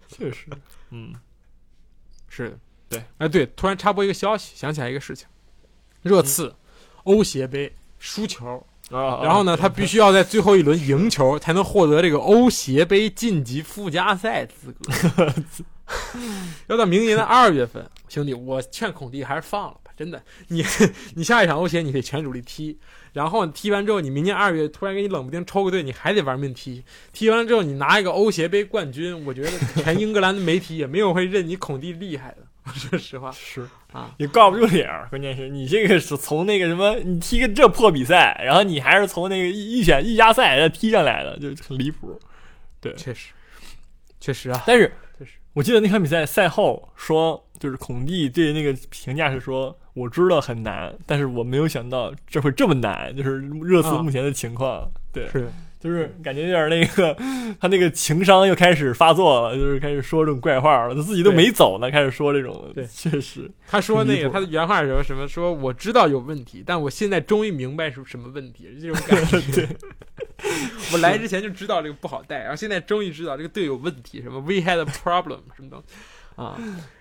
[0.10, 0.48] 确实，
[0.92, 1.14] 嗯，
[2.28, 5.26] 是的，对，哎，对，突然插播一个消息，想起来一个事情，
[6.02, 6.54] 热刺
[7.04, 15.34] 欧协杯输球，啊，然后呢，他必须要在最后一轮赢球，才能获得这个欧协杯晋级附加赛资格。
[16.68, 20.64] 要到明年的二月份，兄弟，我劝孔蒂还是放了吧，真的，你
[21.16, 22.78] 你下一场欧协你得全主力踢，
[23.14, 26.84] 然后踢完之后，你明年二月突然给你冷不丁抽个队，你还得玩命踢，
[27.14, 33.68] 踢完之后你拿一个欧协杯冠军，我觉得全英格兰的媒体也没有会认你孔蒂厉害的， 说实话是。
[33.94, 42.20] 啊，也挂不住脸儿，关键是你这个是从那个什么，你踢个这破比赛，然后你还是从那个预预选预加赛踢上来的，就很离谱。
[42.82, 42.94] 对。
[42.96, 43.32] 确实，
[44.20, 44.92] 确实啊，但是
[45.58, 54.88] 我记得那场比赛赛后说，就是孔蒂对那个评价是说，我知道很难，但是我没有想到这会这么难，就是热刺啊目前的情况。
[55.12, 55.28] 对。
[55.80, 57.16] 就是感觉有点那个，
[57.60, 60.96] 他那个情商又开始发作了，就是开始说这种怪话了。
[60.96, 65.04] 他自己都没走呢，开始说这种，对确实，他说那个他的原话是什么？
[65.04, 69.68] 什么说我知道有问题，但我现在终于明白是什么问题，这种感觉。
[70.94, 75.96] 我来之前就知道这个不好带，然后现在终于知道这个队有问题，什么 we had a problem 什么东西
[76.38, 76.58] 啊。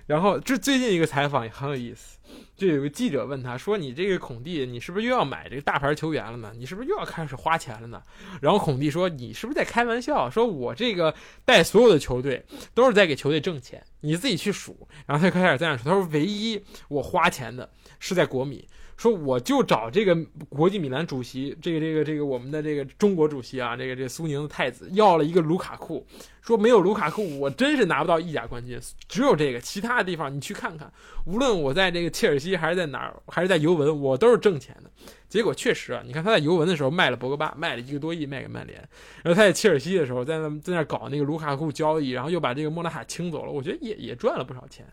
[0.06, 2.18] 然后这最近一个采访也很有意思，
[2.56, 6.52] 就有个记者问他说：“你这个孔蒂，你是不是又要买这个大牌球员了呢？
[6.56, 8.00] 你是不是又要开始花钱了呢？”
[8.40, 10.30] 然后孔蒂说：“你是不是在开玩笑？
[10.30, 11.12] 说我这个
[11.44, 17.68] 带所有的球队都是在给球队挣钱，你自己去数。”然后他就开始在那说：“他说唯一我花钱的
[17.98, 20.16] 是在国米。”说我就找这个
[20.48, 26.06] 国际米兰主席，这个这个这个我们的这个中国主席啊，这个这苏宁的太子要了一个卢卡库，
[26.40, 30.90] 说没有卢卡库，我真是拿不到意甲冠军，只有这个，其他的地方你去看看，
[31.26, 34.90] 无论我在这个切尔西还是在哪儿，还是在尤文，我都是挣钱的。
[35.28, 38.78] 结果确实啊，你看他在尤文的时候卖了博格巴，卖了一个多亿卖给曼联，
[39.22, 44.86] 然后他在切尔西的时候在那在那搞那个卢卡库交易，然后又把这个莫拉塔清走了，我觉得也也赚了不少钱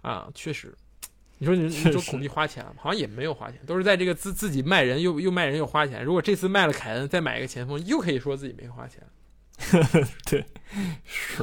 [0.00, 0.74] 啊，确实。
[1.42, 6.04] 你说你你说孔蒂花钱了，好像也没有花钱，都是在这个自自己卖人又又卖人又花钱。
[6.04, 9.02] 如果这次卖了凯恩，再买一个前锋，又可以说自己没花钱。
[10.30, 10.44] 对，
[11.04, 11.42] 是，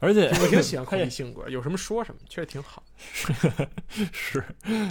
[0.00, 2.82] 而且我挺喜欢 孔蒂性格，有什么说什么，确实挺好。
[4.10, 4.42] 是，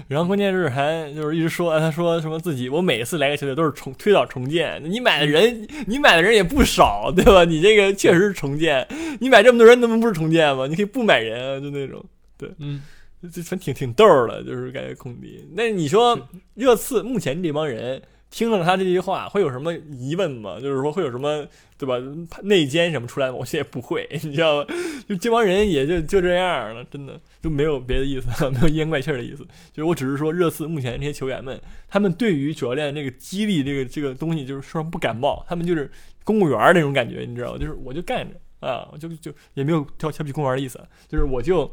[0.07, 4.81] 然后关键是还就是一直说，他说什么自己，我每次来个球队都是重推倒重建。
[4.89, 7.43] 你买的人，你买的人也不少，对吧？
[7.43, 8.87] 你这个确实是重建，
[9.19, 10.67] 你买这么多人，那么不是重建吗？
[10.67, 12.01] 你可以不买人啊，就那种，
[12.37, 12.81] 对，嗯，
[13.21, 15.47] 这反正挺挺逗的，就是感觉空地。
[15.53, 16.19] 那你说
[16.55, 18.01] 热刺目前这帮人？
[18.31, 20.57] 听了他这句话，会有什么疑问吗？
[20.57, 21.45] 就是说会有什么，
[21.77, 21.97] 对吧？
[22.43, 23.33] 内奸什么出来吗？
[23.37, 24.67] 我现在不会， 你知道吗？
[25.05, 29.45] 就这帮人也就就这样了，真的就没有别的意思， 没有阴怪气儿的意思。
[29.73, 31.59] 就是我只是说，热刺目前这些球员们，
[31.89, 35.91] 他们对于主教练这个激励这个这个东西，就是说不感冒，他们就是
[36.23, 37.57] 公务员那种感觉，你知道吗？
[37.59, 41.69] 就是我就干着啊，就就也没有挑调皮公务员的意思，就是我就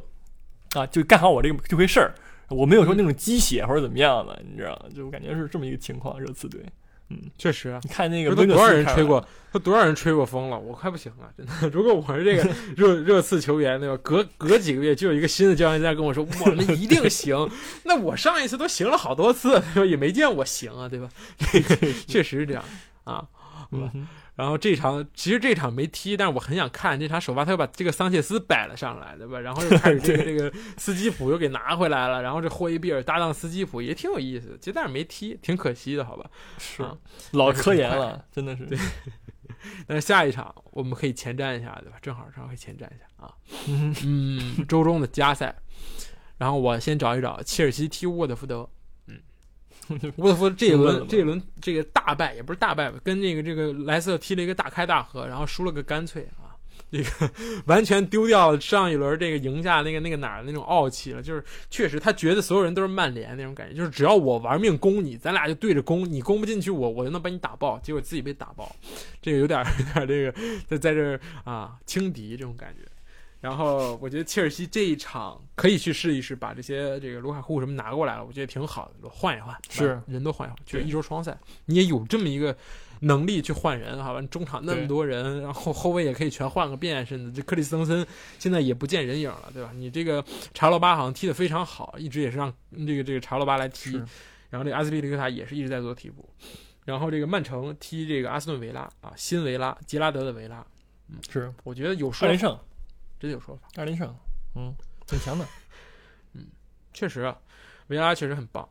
[0.78, 2.14] 啊就干好我这个这回事儿。
[2.48, 4.86] 我没有说那种鸡血或者怎么样的，你知道吗？
[4.96, 6.18] 就我感觉是这么一个情况。
[6.18, 6.64] 热刺队，
[7.10, 9.22] 嗯，确实，你看那个都多少人吹过，
[9.52, 11.68] 都多少人吹过风了，我快不行了，真的。
[11.68, 13.98] 如果我是这个 热热刺球员，对吧？
[14.02, 17.36] 隔隔几个月就有一个新的教练在跟我说，我们一定行。
[17.84, 21.10] 那我上一次都行了好多次，说也没见我行啊，对吧？
[22.08, 22.64] 确实是这样
[23.04, 23.26] 啊，
[23.70, 24.06] 嗯。
[24.34, 29.40] 然后这场其实这场没踢，但是我很想看这场首发，他又把这个桑切斯摆了上来，对吧？
[29.40, 36.30] 然后又开始 这个这个斯基普又给拿回来了，然后这霍伊比尔搭档斯基普也挺有意思，其实但是没踢，挺可惜的，好吧？
[36.58, 36.84] 是
[37.32, 38.64] 老科研了，真的是。
[38.66, 38.78] 对。
[39.88, 41.96] 但是下一场我们可以前瞻一下，对吧？
[42.00, 43.34] 正好正好可以前瞻一下啊。
[44.04, 45.52] 嗯，周中的加赛，
[46.36, 48.68] 然后我先找一找切尔西踢沃特福德。
[50.16, 56.52] 沃特福这一轮这一轮这个大败也不是大败吧，跟那个这个莱斯特踢了一个大开大合，然后输了个干脆啊，
[56.90, 57.30] 这个
[57.66, 61.22] 完全丢掉了上一轮这个赢下那个那个哪儿那种傲气了。
[61.22, 68.74] 就是确实他觉得所有人都是曼联那种感觉，就是只要我玩命攻你，咱俩就对着攻，你攻不进去我我就能把你打爆，结果自己被打爆，
[69.22, 70.32] 这个有点有点这个
[70.66, 72.86] 在在这啊轻敌这种感觉。
[73.40, 82.56] 然后我觉得切尔西这一场可以去试一试，把这些这个卢卡库什么拿过来了，我觉得挺好的，换一换，是人都换一换，就是一周双赛，你也有这么一个
[83.02, 84.20] 能力去换人，好吧？
[84.22, 88.04] 中场那么多人，然后后卫也可以全换个遍，甚至这克里斯滕森
[88.40, 89.70] 现在也不见人影了，对吧？
[89.72, 92.52] 你这个查罗巴好像踢得非常好，一直也是让
[92.86, 93.92] 这个这个查罗巴来踢，
[94.50, 96.28] 然后这个阿斯皮利克塔也是一直在做替补，
[96.84, 100.66] 然后这个曼城踢这个阿斯顿维拉啊，新维拉，杰拉德的维拉，
[101.08, 102.58] 嗯，是，我觉得有说连胜。
[103.18, 104.14] 真有说法，二连胜，
[104.54, 104.74] 嗯，
[105.06, 105.44] 挺强的，
[106.34, 106.46] 嗯，
[106.92, 107.34] 确实，
[107.88, 108.68] 维拉确实很棒，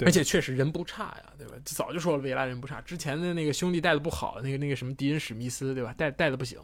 [0.00, 1.54] 而且确实人不差呀，对吧？
[1.64, 5.94] 早就说了维拉人不差，之前的那个兄弟带的不好，那个那个什么迪恩史密斯，对吧？
[5.96, 6.58] 带带的不行，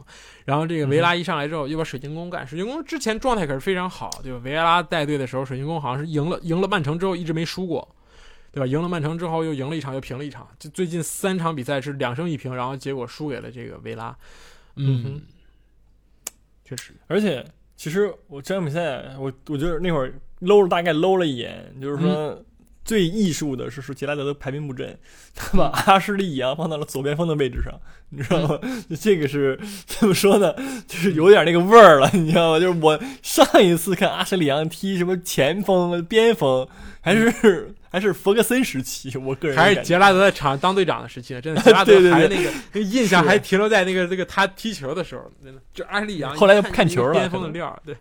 [0.44, 4.40] 然后这个维拉一上来之后又把水晶宫干，水晶宫之前状态可是非常好，对吧？
[4.44, 7.96] 维拉带队的时候，水晶宫好像是赢了赢了曼城之后一直没输过，
[8.50, 8.66] 对吧？
[8.66, 14.14] 赢了曼城之后又赢了一场又平了一场，就最近三场比赛是两胜一平，然后结果输给了这个维拉，
[14.76, 15.22] 嗯。
[16.64, 17.44] 确实，而且
[17.76, 22.42] 其实我这场比赛，我我觉得那会儿搂了大概搂了一眼，就是说
[22.84, 24.98] 最艺术的是是杰拉德的排兵布阵，
[25.34, 28.58] 他把阿什利杨放到了左边锋的位置上，你知道吗？
[29.00, 30.54] 这个是怎么说呢？
[30.86, 32.60] 就是有点那个味儿了，你知道吗？
[32.60, 36.66] 就是我上一次看阿什利杨踢什么前锋、边锋，
[37.00, 37.74] 还是。
[37.92, 41.42] 还是弗格森时期，我个人还是杰拉德在场上当队长的时期呢。
[41.42, 45.60] 真的， 杰拉德还那个那个印象还停留在那个那个他踢球的时候，真的。
[45.74, 47.94] 就阿利扬后来又不看球了，巅峰的料，对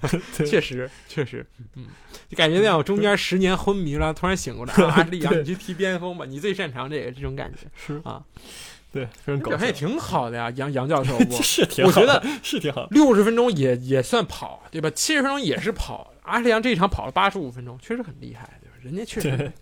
[0.48, 1.84] 确实确实，嗯，
[2.30, 8.22] 就感觉那样，中间十年昏迷了，突然醒过来，阿利扬，你去踢边锋吧，你最擅长这个这种感觉，是啊，
[8.90, 9.06] 对，
[9.40, 14.90] 表现也挺好的呀，杨杨教授，我是挺，我觉得是挺好，六十分钟也也算跑，对吧？
[14.90, 18.57] 七十分钟也是跑，阿利扬这一场跑了八十五分钟，确实很厉害。
[18.88, 19.52] 人家确实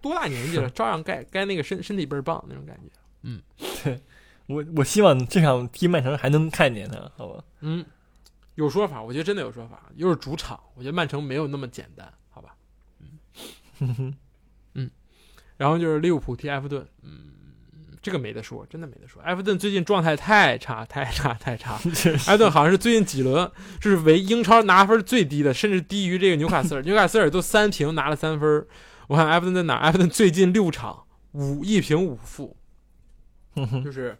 [0.00, 2.90] 多大年纪了，照样该该那个身身体倍儿棒那种感觉。
[3.22, 3.42] 嗯，
[3.84, 4.00] 对
[4.46, 7.44] 我我希望这场踢曼城还能看见他，好吧？
[7.60, 7.84] 嗯，
[8.54, 9.90] 有说法，我觉得真的有说法。
[9.96, 12.54] 又是主场，我觉得曼城没有那么简单，好吧？
[13.80, 14.14] 嗯
[14.74, 14.90] 嗯，
[15.56, 17.29] 然后就是利物浦踢埃弗顿，嗯。
[18.02, 19.20] 这个没得说，真的没得说。
[19.22, 21.74] 埃弗顿最近状态太差，太差，太差。
[21.74, 26.82] 埃弗顿好像是最近几轮就是为英超拿分最低的，甚至低于这个纽卡斯尔。
[26.82, 28.66] 纽卡斯尔都三平拿了三分。
[29.08, 29.76] 我看埃弗顿在哪？
[29.76, 32.56] 埃弗顿最近六场五一平五负，
[33.84, 34.16] 就是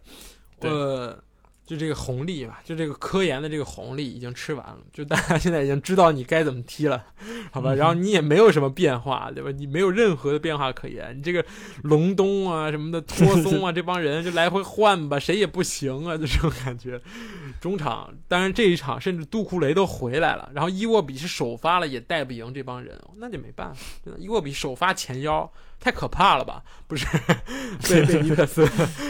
[0.59, 1.23] 呃。
[1.71, 7.01] 就这个红利吧，就这个科研的这个红利已经吃完了，就大家现在已经知道你该怎么踢了，
[7.49, 7.73] 好吧？
[7.73, 9.49] 然后你也没有什么变化，对吧？
[9.51, 11.17] 你没有任何的变化可言。
[11.17, 11.45] 你这个
[11.83, 16.99] 隆冬啊什么的， 托松啊这帮人就来回换吧，谁也不行啊，就这种感觉。
[17.61, 23.79] 中场，当然这一场甚至杜库雷都回来了，然后伊沃比是首发了，也带不赢这帮人，那就没办法。
[24.17, 25.49] 伊沃比首发前腰。
[25.83, 26.61] 太可怕了吧？
[26.87, 27.07] 不是，
[27.89, 28.69] 被被 尼克斯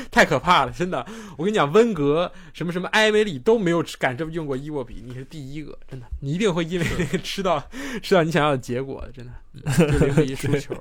[0.09, 1.05] 太可怕了，真的。
[1.38, 7.63] 我跟你讲，温格什么什么埃梅里都没有敢这么用过伊沃比，你是第一个，真的，你一定会因为这个 吃到
[8.01, 9.31] 吃到你想要的结果，真的。
[9.31, 10.73] 嗯就零比一输球，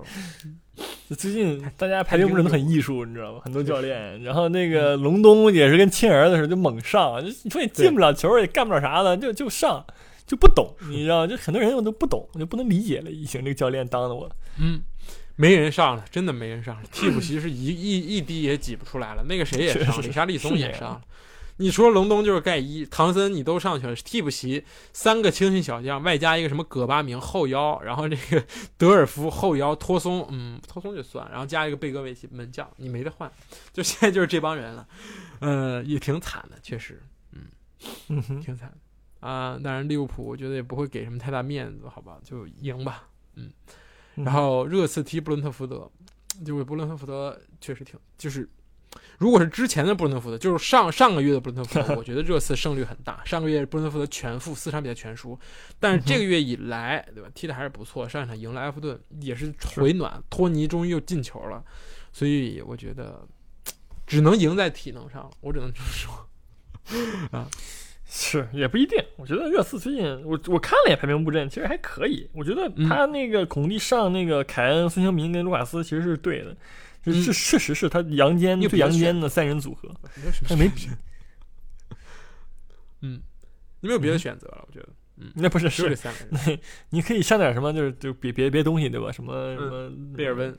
[1.18, 3.40] 最近大家排兵布阵都很艺术，你知道吗？
[3.44, 7.20] 很多教练，然后那个隆冬也是跟亲儿子似的，就猛上。
[7.20, 9.84] 就你说你进不了球，也干不了啥的，就就上，
[10.24, 11.26] 就不懂，你知道？
[11.26, 13.10] 就很多人我都不懂，我就不能理解了。
[13.10, 14.80] 已经这个教练当的我，嗯，
[15.34, 16.82] 没人上了，真的没人上了。
[16.92, 19.24] 替补席是一一一滴也挤不出来了。
[19.28, 21.00] 那个谁也上了，是里沙利松也上了。
[21.60, 23.94] 你除了隆冬就是盖伊、唐森，你都上去了。
[23.94, 28.42] 替补席三个青训小将，外加一个什么戈巴明后腰，然后这个
[28.78, 33.30] 德尔夫后腰托松，嗯，托松就算，然后加一个贝戈维奇门将，你没得换。
[33.74, 34.88] 就现在就是这帮人了，
[35.40, 37.02] 呃，也挺惨的，确实
[37.32, 39.60] 嗯，挺惨的啊。
[39.62, 43.06] 当然利物浦我觉得也不会给什么太大面子，好吧，就赢吧。
[43.36, 43.52] 嗯
[44.16, 45.90] 然后热刺踢布伦特福德，
[46.44, 48.48] 就是布伦特福德确实挺，就是
[49.18, 53.22] 如果是之前的布伦特福德，就是上上个月的布伦特福德， 我觉得热刺胜率很大。
[53.24, 55.38] 上个月布伦特福德全负，四场比赛全输，
[55.78, 58.08] 但是这个月以来，对吧，踢的还是不错。
[58.08, 61.62] 上一场赢了埃弗顿，也是回暖，托尼终于又进球了，
[62.12, 63.26] 所以我觉得
[64.06, 67.48] 只能赢在体能上了，我只能这么说啊。
[68.12, 68.98] 是也不一定。
[69.14, 72.28] 我觉得热刺最近我我看了也排兵布阵，其实还可以。
[72.32, 76.56] 我觉得他那个孔蒂上那个凯恩、孙兴民跟卢卡斯其实是对的，
[77.02, 79.94] 就嗯是确实是他阳间最阳间的三人组合。
[80.46, 80.88] 他没比
[83.00, 83.20] 嗯，
[83.80, 84.88] 你没有别的选择了，我觉得
[85.34, 86.60] 那不是只有这是，三个人。
[86.90, 89.10] 你可以上点什么，就是就别别别东西对吧？
[89.12, 90.58] 什么什么贝尔温，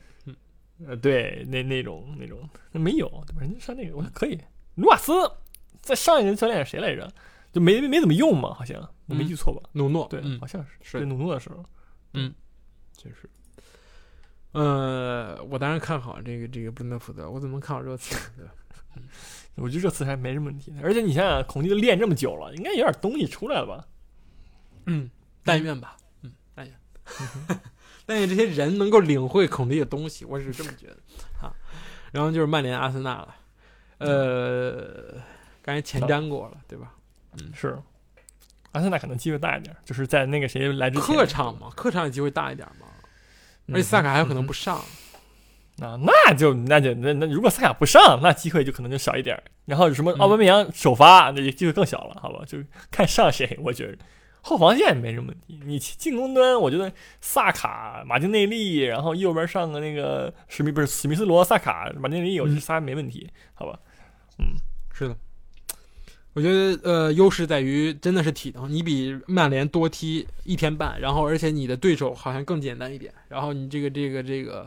[0.86, 3.40] 呃，对，那那种那种那没有，对吧？
[3.40, 4.38] 人家上那个我说可以。
[4.76, 5.12] 卢瓦斯
[5.80, 7.12] 在上一任教练是谁来着？
[7.52, 9.68] 就没没怎么用嘛，好像我没嗯记错吧？
[9.72, 11.64] 努诺，对，嗯好，像是是对努诺的时候。
[12.14, 12.32] 嗯
[12.96, 13.28] 确实。
[14.52, 18.20] 呃，我当然看好这个这个布伦特福德，我怎么能看好热刺呢？
[18.36, 18.52] 对吧？
[19.56, 23.86] 我觉得热刺还没什么问题，而且你想想，孔蒂都练这么久了，应该有点东西出来了吧？
[24.86, 25.10] 嗯，
[25.44, 26.74] 但愿吧，嗯，但愿，
[28.04, 30.96] 但愿这些人能够领会孔蒂的东西，我是这么觉得
[31.40, 31.52] 啊。
[32.10, 33.34] 然后就是曼联、阿森纳了，
[33.98, 35.14] 呃，
[35.62, 36.94] 刚才前瞻过了，对吧？
[37.40, 37.78] 嗯是，
[38.72, 42.91] 阿森纳可能机会大一点，就是在那个谁来之前，客场嘛，客场有机会大一点嘛，嗯，
[43.72, 44.76] 而且萨卡还有可能不上，
[45.80, 49.40] 啊，那就那就那那如果萨卡不上，那机会就可能就少一点。
[49.64, 52.44] 然后什么嗯奥巴梅扬首发，那机会更小了，好吧？
[52.46, 52.58] 就
[52.90, 53.58] 看上谁。
[53.62, 53.96] 我觉得
[54.40, 63.78] 后防线没什么问题，你进攻端，我觉得萨卡、马丁内利，然后右边上个那个史密不是史密斯罗、萨卡、马丁内利，我觉得仨没问题，好吧？
[64.38, 64.56] 嗯
[64.92, 65.16] 是的，
[66.34, 74.66] 我觉得呃，优势在于真的是体能，你比曼联多踢一天半，然后而且你的对手好像更简单一点，然后你这个这个这个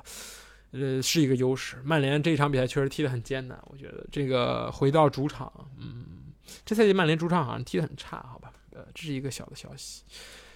[0.72, 1.78] 呃是一个优势。
[1.84, 6.06] 曼联这场比赛确实踢得很艰难，我觉得这个回到主场，嗯，
[6.64, 8.52] 这赛季曼联主场好像踢得很差，好吧？
[8.72, 10.04] 呃，这是一个小的消息。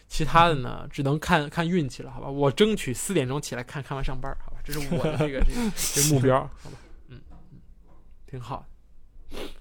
[0.07, 2.29] 其他的呢，只能看看运气了，好吧？
[2.29, 4.57] 我争取四点钟起来看看完上班，好吧？
[4.63, 6.77] 这是我的这个这个这个目标，好吧？
[7.07, 7.59] 嗯，嗯
[8.29, 8.63] 挺好，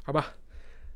[0.02, 0.34] 好吧？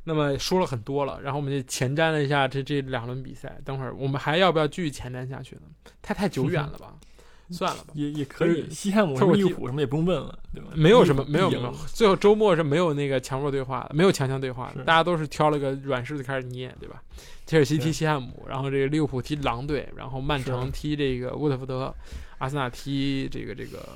[0.05, 3.61] 那么说了很多了，然后我们就前瞻了一下这这两轮比赛。
[3.65, 5.63] 等会儿我们还要不要继续前瞻下去呢？
[6.01, 6.95] 太太久远了吧？
[7.51, 8.71] 算了吧，也也可以。
[8.71, 10.71] 西汉姆、利物浦什么也不用问了，对吧？
[10.75, 17.03] 没有什么没有没有，最后周末是没有那个强弱对话的，没有强强对话的，大家都是挑了个软柿子开始捏，对吧？
[17.45, 21.95] 切尔西踢西汉姆，然后这个利物浦踢狼队，然后曼城踢这个沃特福德，
[22.39, 23.87] 阿森纳踢这个这个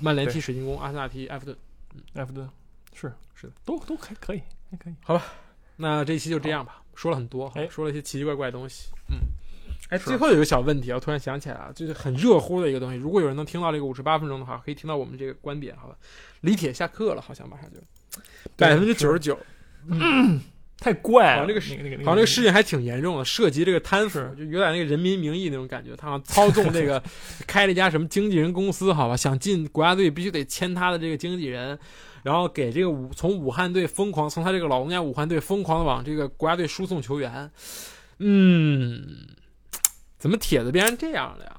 [0.00, 1.56] 曼联踢水晶宫，阿森纳踢埃弗顿。
[2.14, 2.48] 埃弗顿
[2.92, 4.94] 是是的，都都还可以，还可以。
[5.76, 8.88] 那这一期就这样吧，说了很多，哎说了一些奇奇怪怪的东西。
[9.10, 9.18] 嗯，
[9.90, 12.96] 哎，最后有一个小问题啊，我突然想起来了，就是很热乎的一个东西。
[12.98, 15.96] 如果有人能听到这个五十八分钟的话，可以听到我们这个观点，好吧？
[16.40, 17.78] 李铁下课了，好像马上就
[18.56, 19.38] 百分之九十九，
[20.78, 21.60] 太怪了，好像这个
[22.26, 25.96] 事情还挺严重的，涉及这个贪腐，就有点那个人民名义那种感觉。
[25.96, 27.02] 他好像操纵这个，
[27.46, 29.16] 开了一家什么经纪人公司，好吧？
[29.16, 31.78] 想进国家队必须得签他的这个经纪人，
[32.26, 37.48] 然后给这个武从武汉队疯狂从他这个老东家武汉队疯狂的往这个国家队输送球员。
[38.18, 39.28] 嗯，
[40.18, 41.52] 怎么帖子变成这样了呀？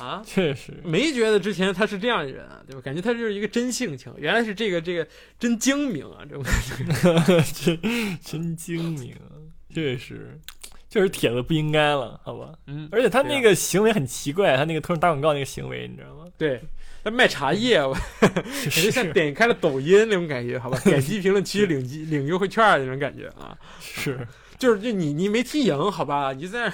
[0.00, 2.80] 啊，确实没觉得之前他是这样的人啊，对吧？
[2.80, 5.06] 感觉他就是一个真性情，原来是这个这个
[5.38, 7.42] 真精明啊，这种感觉。
[7.52, 9.36] 真真精明啊，
[9.74, 10.40] 确实，
[10.88, 12.54] 确实帖子不应该了，好吧？
[12.66, 16.24] 嗯，而且他那个行为很奇怪，他那个突然打广告那个行为，你知道吗？
[16.38, 16.62] 对，
[17.08, 17.94] 他卖茶叶，我
[18.52, 20.78] 是感觉像点开了抖音那种感觉，好吧？
[20.84, 24.26] 点击评论区领积领优惠券那种感觉啊，是，
[24.58, 26.32] 就是就你你没踢赢，好吧？
[26.32, 26.72] 你在那儿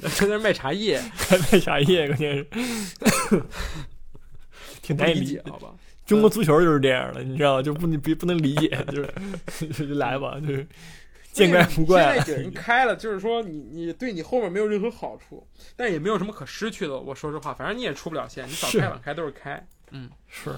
[0.08, 2.46] 在那儿卖茶叶，还卖茶叶，关键是
[4.80, 5.68] 挺不理解，难理解，好吧？
[6.06, 7.62] 中国足球就是这样的，你知道吗？
[7.62, 9.02] 就不能别不能理解，就
[9.72, 10.66] 是就来吧，就是
[11.32, 12.14] 见怪不怪了。
[12.14, 16.98] 现在给人开了，就是说你你对你后面没有任何好处，但也没有什么可失去的。
[16.98, 19.66] 我说实话，反正你也出不了线，你早开晚开都是开。
[19.90, 20.54] 嗯，是，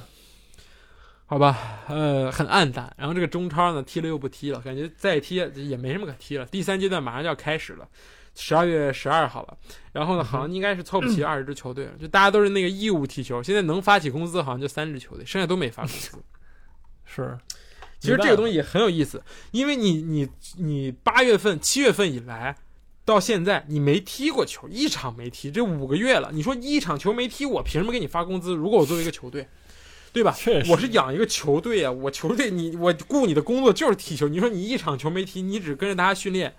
[1.26, 2.92] 好吧，呃，很暗淡。
[2.98, 6.46] 然后这个中超呢，踢了又不踢了，感觉再踢也没什么可踢了。
[6.46, 7.88] 第三阶段马上就要开始了，
[8.34, 9.56] 十二月十二号了。
[9.92, 13.42] 然后呢，好像应该是凑不齐二十支球队了，就大家都是那个义务踢球。
[13.42, 16.18] 现在能发起工资好像就三支球队，剩下都没发工资。
[17.06, 17.38] 是，
[18.04, 20.28] 其实这个东西也很有意思，因为你你
[20.58, 22.54] 你八月份、七月份以来
[23.06, 26.30] 到现在，你没踢过球，一场没踢，这五个月了。
[26.32, 28.54] 你说一场球没踢，我凭什么给你发工资？
[28.54, 29.48] 如果我作为一个球队，
[30.12, 30.32] 对吧？
[30.36, 34.28] 确实我是养一个球队啊，我球队你我雇你的工作就是踢球。
[34.28, 36.54] 你说你一场球没踢，你只跟着大家训练，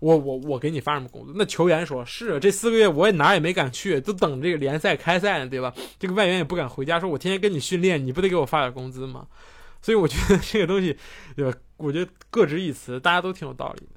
[0.00, 1.32] 我我我给你发什么工资？
[1.36, 5.72] 那球员说是啊这四个月我也哪也没敢去，都等这个联赛开赛呢，对吧？
[5.98, 9.26] 这个外援也不敢回家，说我天天跟你训练，你不得给我发点工资吗？
[9.80, 10.96] 所以我觉得这个东西，
[11.36, 11.58] 对吧？
[11.76, 13.92] 我觉得各执一词，大家都挺有道理的。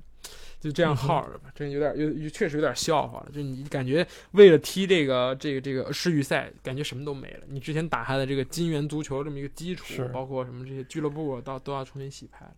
[0.59, 3.32] 就这样耗着吧，真有点有有确实有点笑话了。
[3.34, 7.39] 就你感觉为了踢这个这个这个世预赛，感觉什么都没了。
[7.47, 12.55] 你之前打下的这个金元足球这么一个基础，包括什么这些俱乐部啊，到都要重新洗牌了。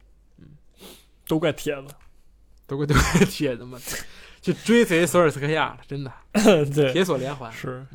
[1.27, 1.87] 都怪铁子。
[2.65, 3.79] 都怪 都怪铁子们，
[4.41, 6.11] 就追随索尔斯克亚了，真的
[6.73, 7.85] 对，铁索连环，是，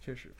[0.00, 0.30] 确实。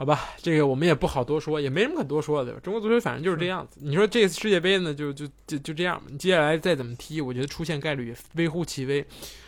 [0.00, 2.54] 好吧，这个我们也不好多说，也没什么可多说的？
[2.60, 3.78] 中国足球反正就是这样子。
[3.82, 6.06] 你说这次世界杯呢，就就就就这样吧。
[6.08, 9.04] 你接下来再怎么踢，我觉得出现概率也微乎其微。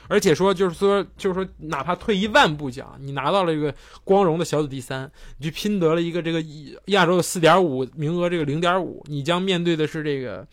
[0.09, 3.75] 而且说，就是说，就是说，哪怕退一万步讲，你拿到了一个
[4.05, 6.45] 光荣的小组第三，你去拼得了一个这个
[6.89, 10.47] 亚洲的四点五名额，这个零点五，你将面对的是这个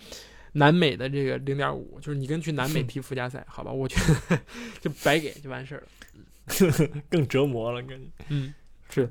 [0.54, 3.70] 南美的这个零点五，就是你跟去南美踢附加赛，好吧？
[3.74, 3.98] 我觉
[4.30, 4.40] 得
[4.80, 7.02] 就白给就完事儿了。
[7.12, 8.06] 更折磨了，感觉。
[8.30, 8.54] 嗯，
[8.90, 9.10] 是。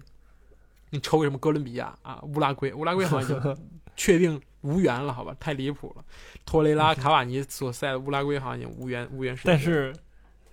[0.91, 2.73] 你抽个什么哥伦比亚啊、乌拉圭？
[2.73, 3.57] 乌拉圭好像就
[3.97, 5.35] 确定无缘了，好吧？
[5.41, 6.05] 太离谱了。
[6.45, 9.49] 托雷拉、卡瓦尼所在的乌拉圭好像已经无缘无缘世界。
[9.51, 9.93] 但是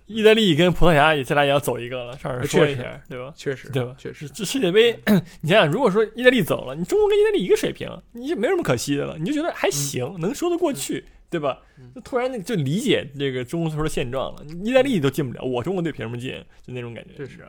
[0.06, 3.32] 意大利跟葡萄牙也这俩也要走一个了，上面说一下，对吧？
[3.36, 4.96] 确实，对吧确实，这世界杯，
[5.42, 11.90] 你想想，如果说意大利走了，你中国跟意大利一个水平，你就没什么可惜的了，你就觉得还行，能说得过去，对吧嗯？
[11.94, 14.44] 就突然那就理解这个中国足球的现状了。
[14.62, 16.32] 意大利都进不了，我中国队凭什么进？
[16.64, 17.44] 就那种感觉，确实？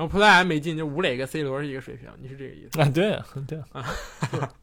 [0.00, 4.54] 然后葡萄牙没进，就吴磊跟 C 罗是一个水平，你是这个意思啊，对啊，对啊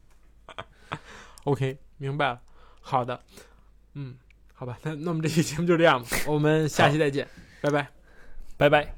[1.44, 2.40] ，？OK，明白了。
[2.80, 3.22] 好的，
[3.94, 4.16] 嗯，
[4.52, 7.28] 好吧，那那我们这期节目就这样吧，我们下期再见，
[7.60, 7.86] 拜拜。
[8.56, 8.97] 拜拜。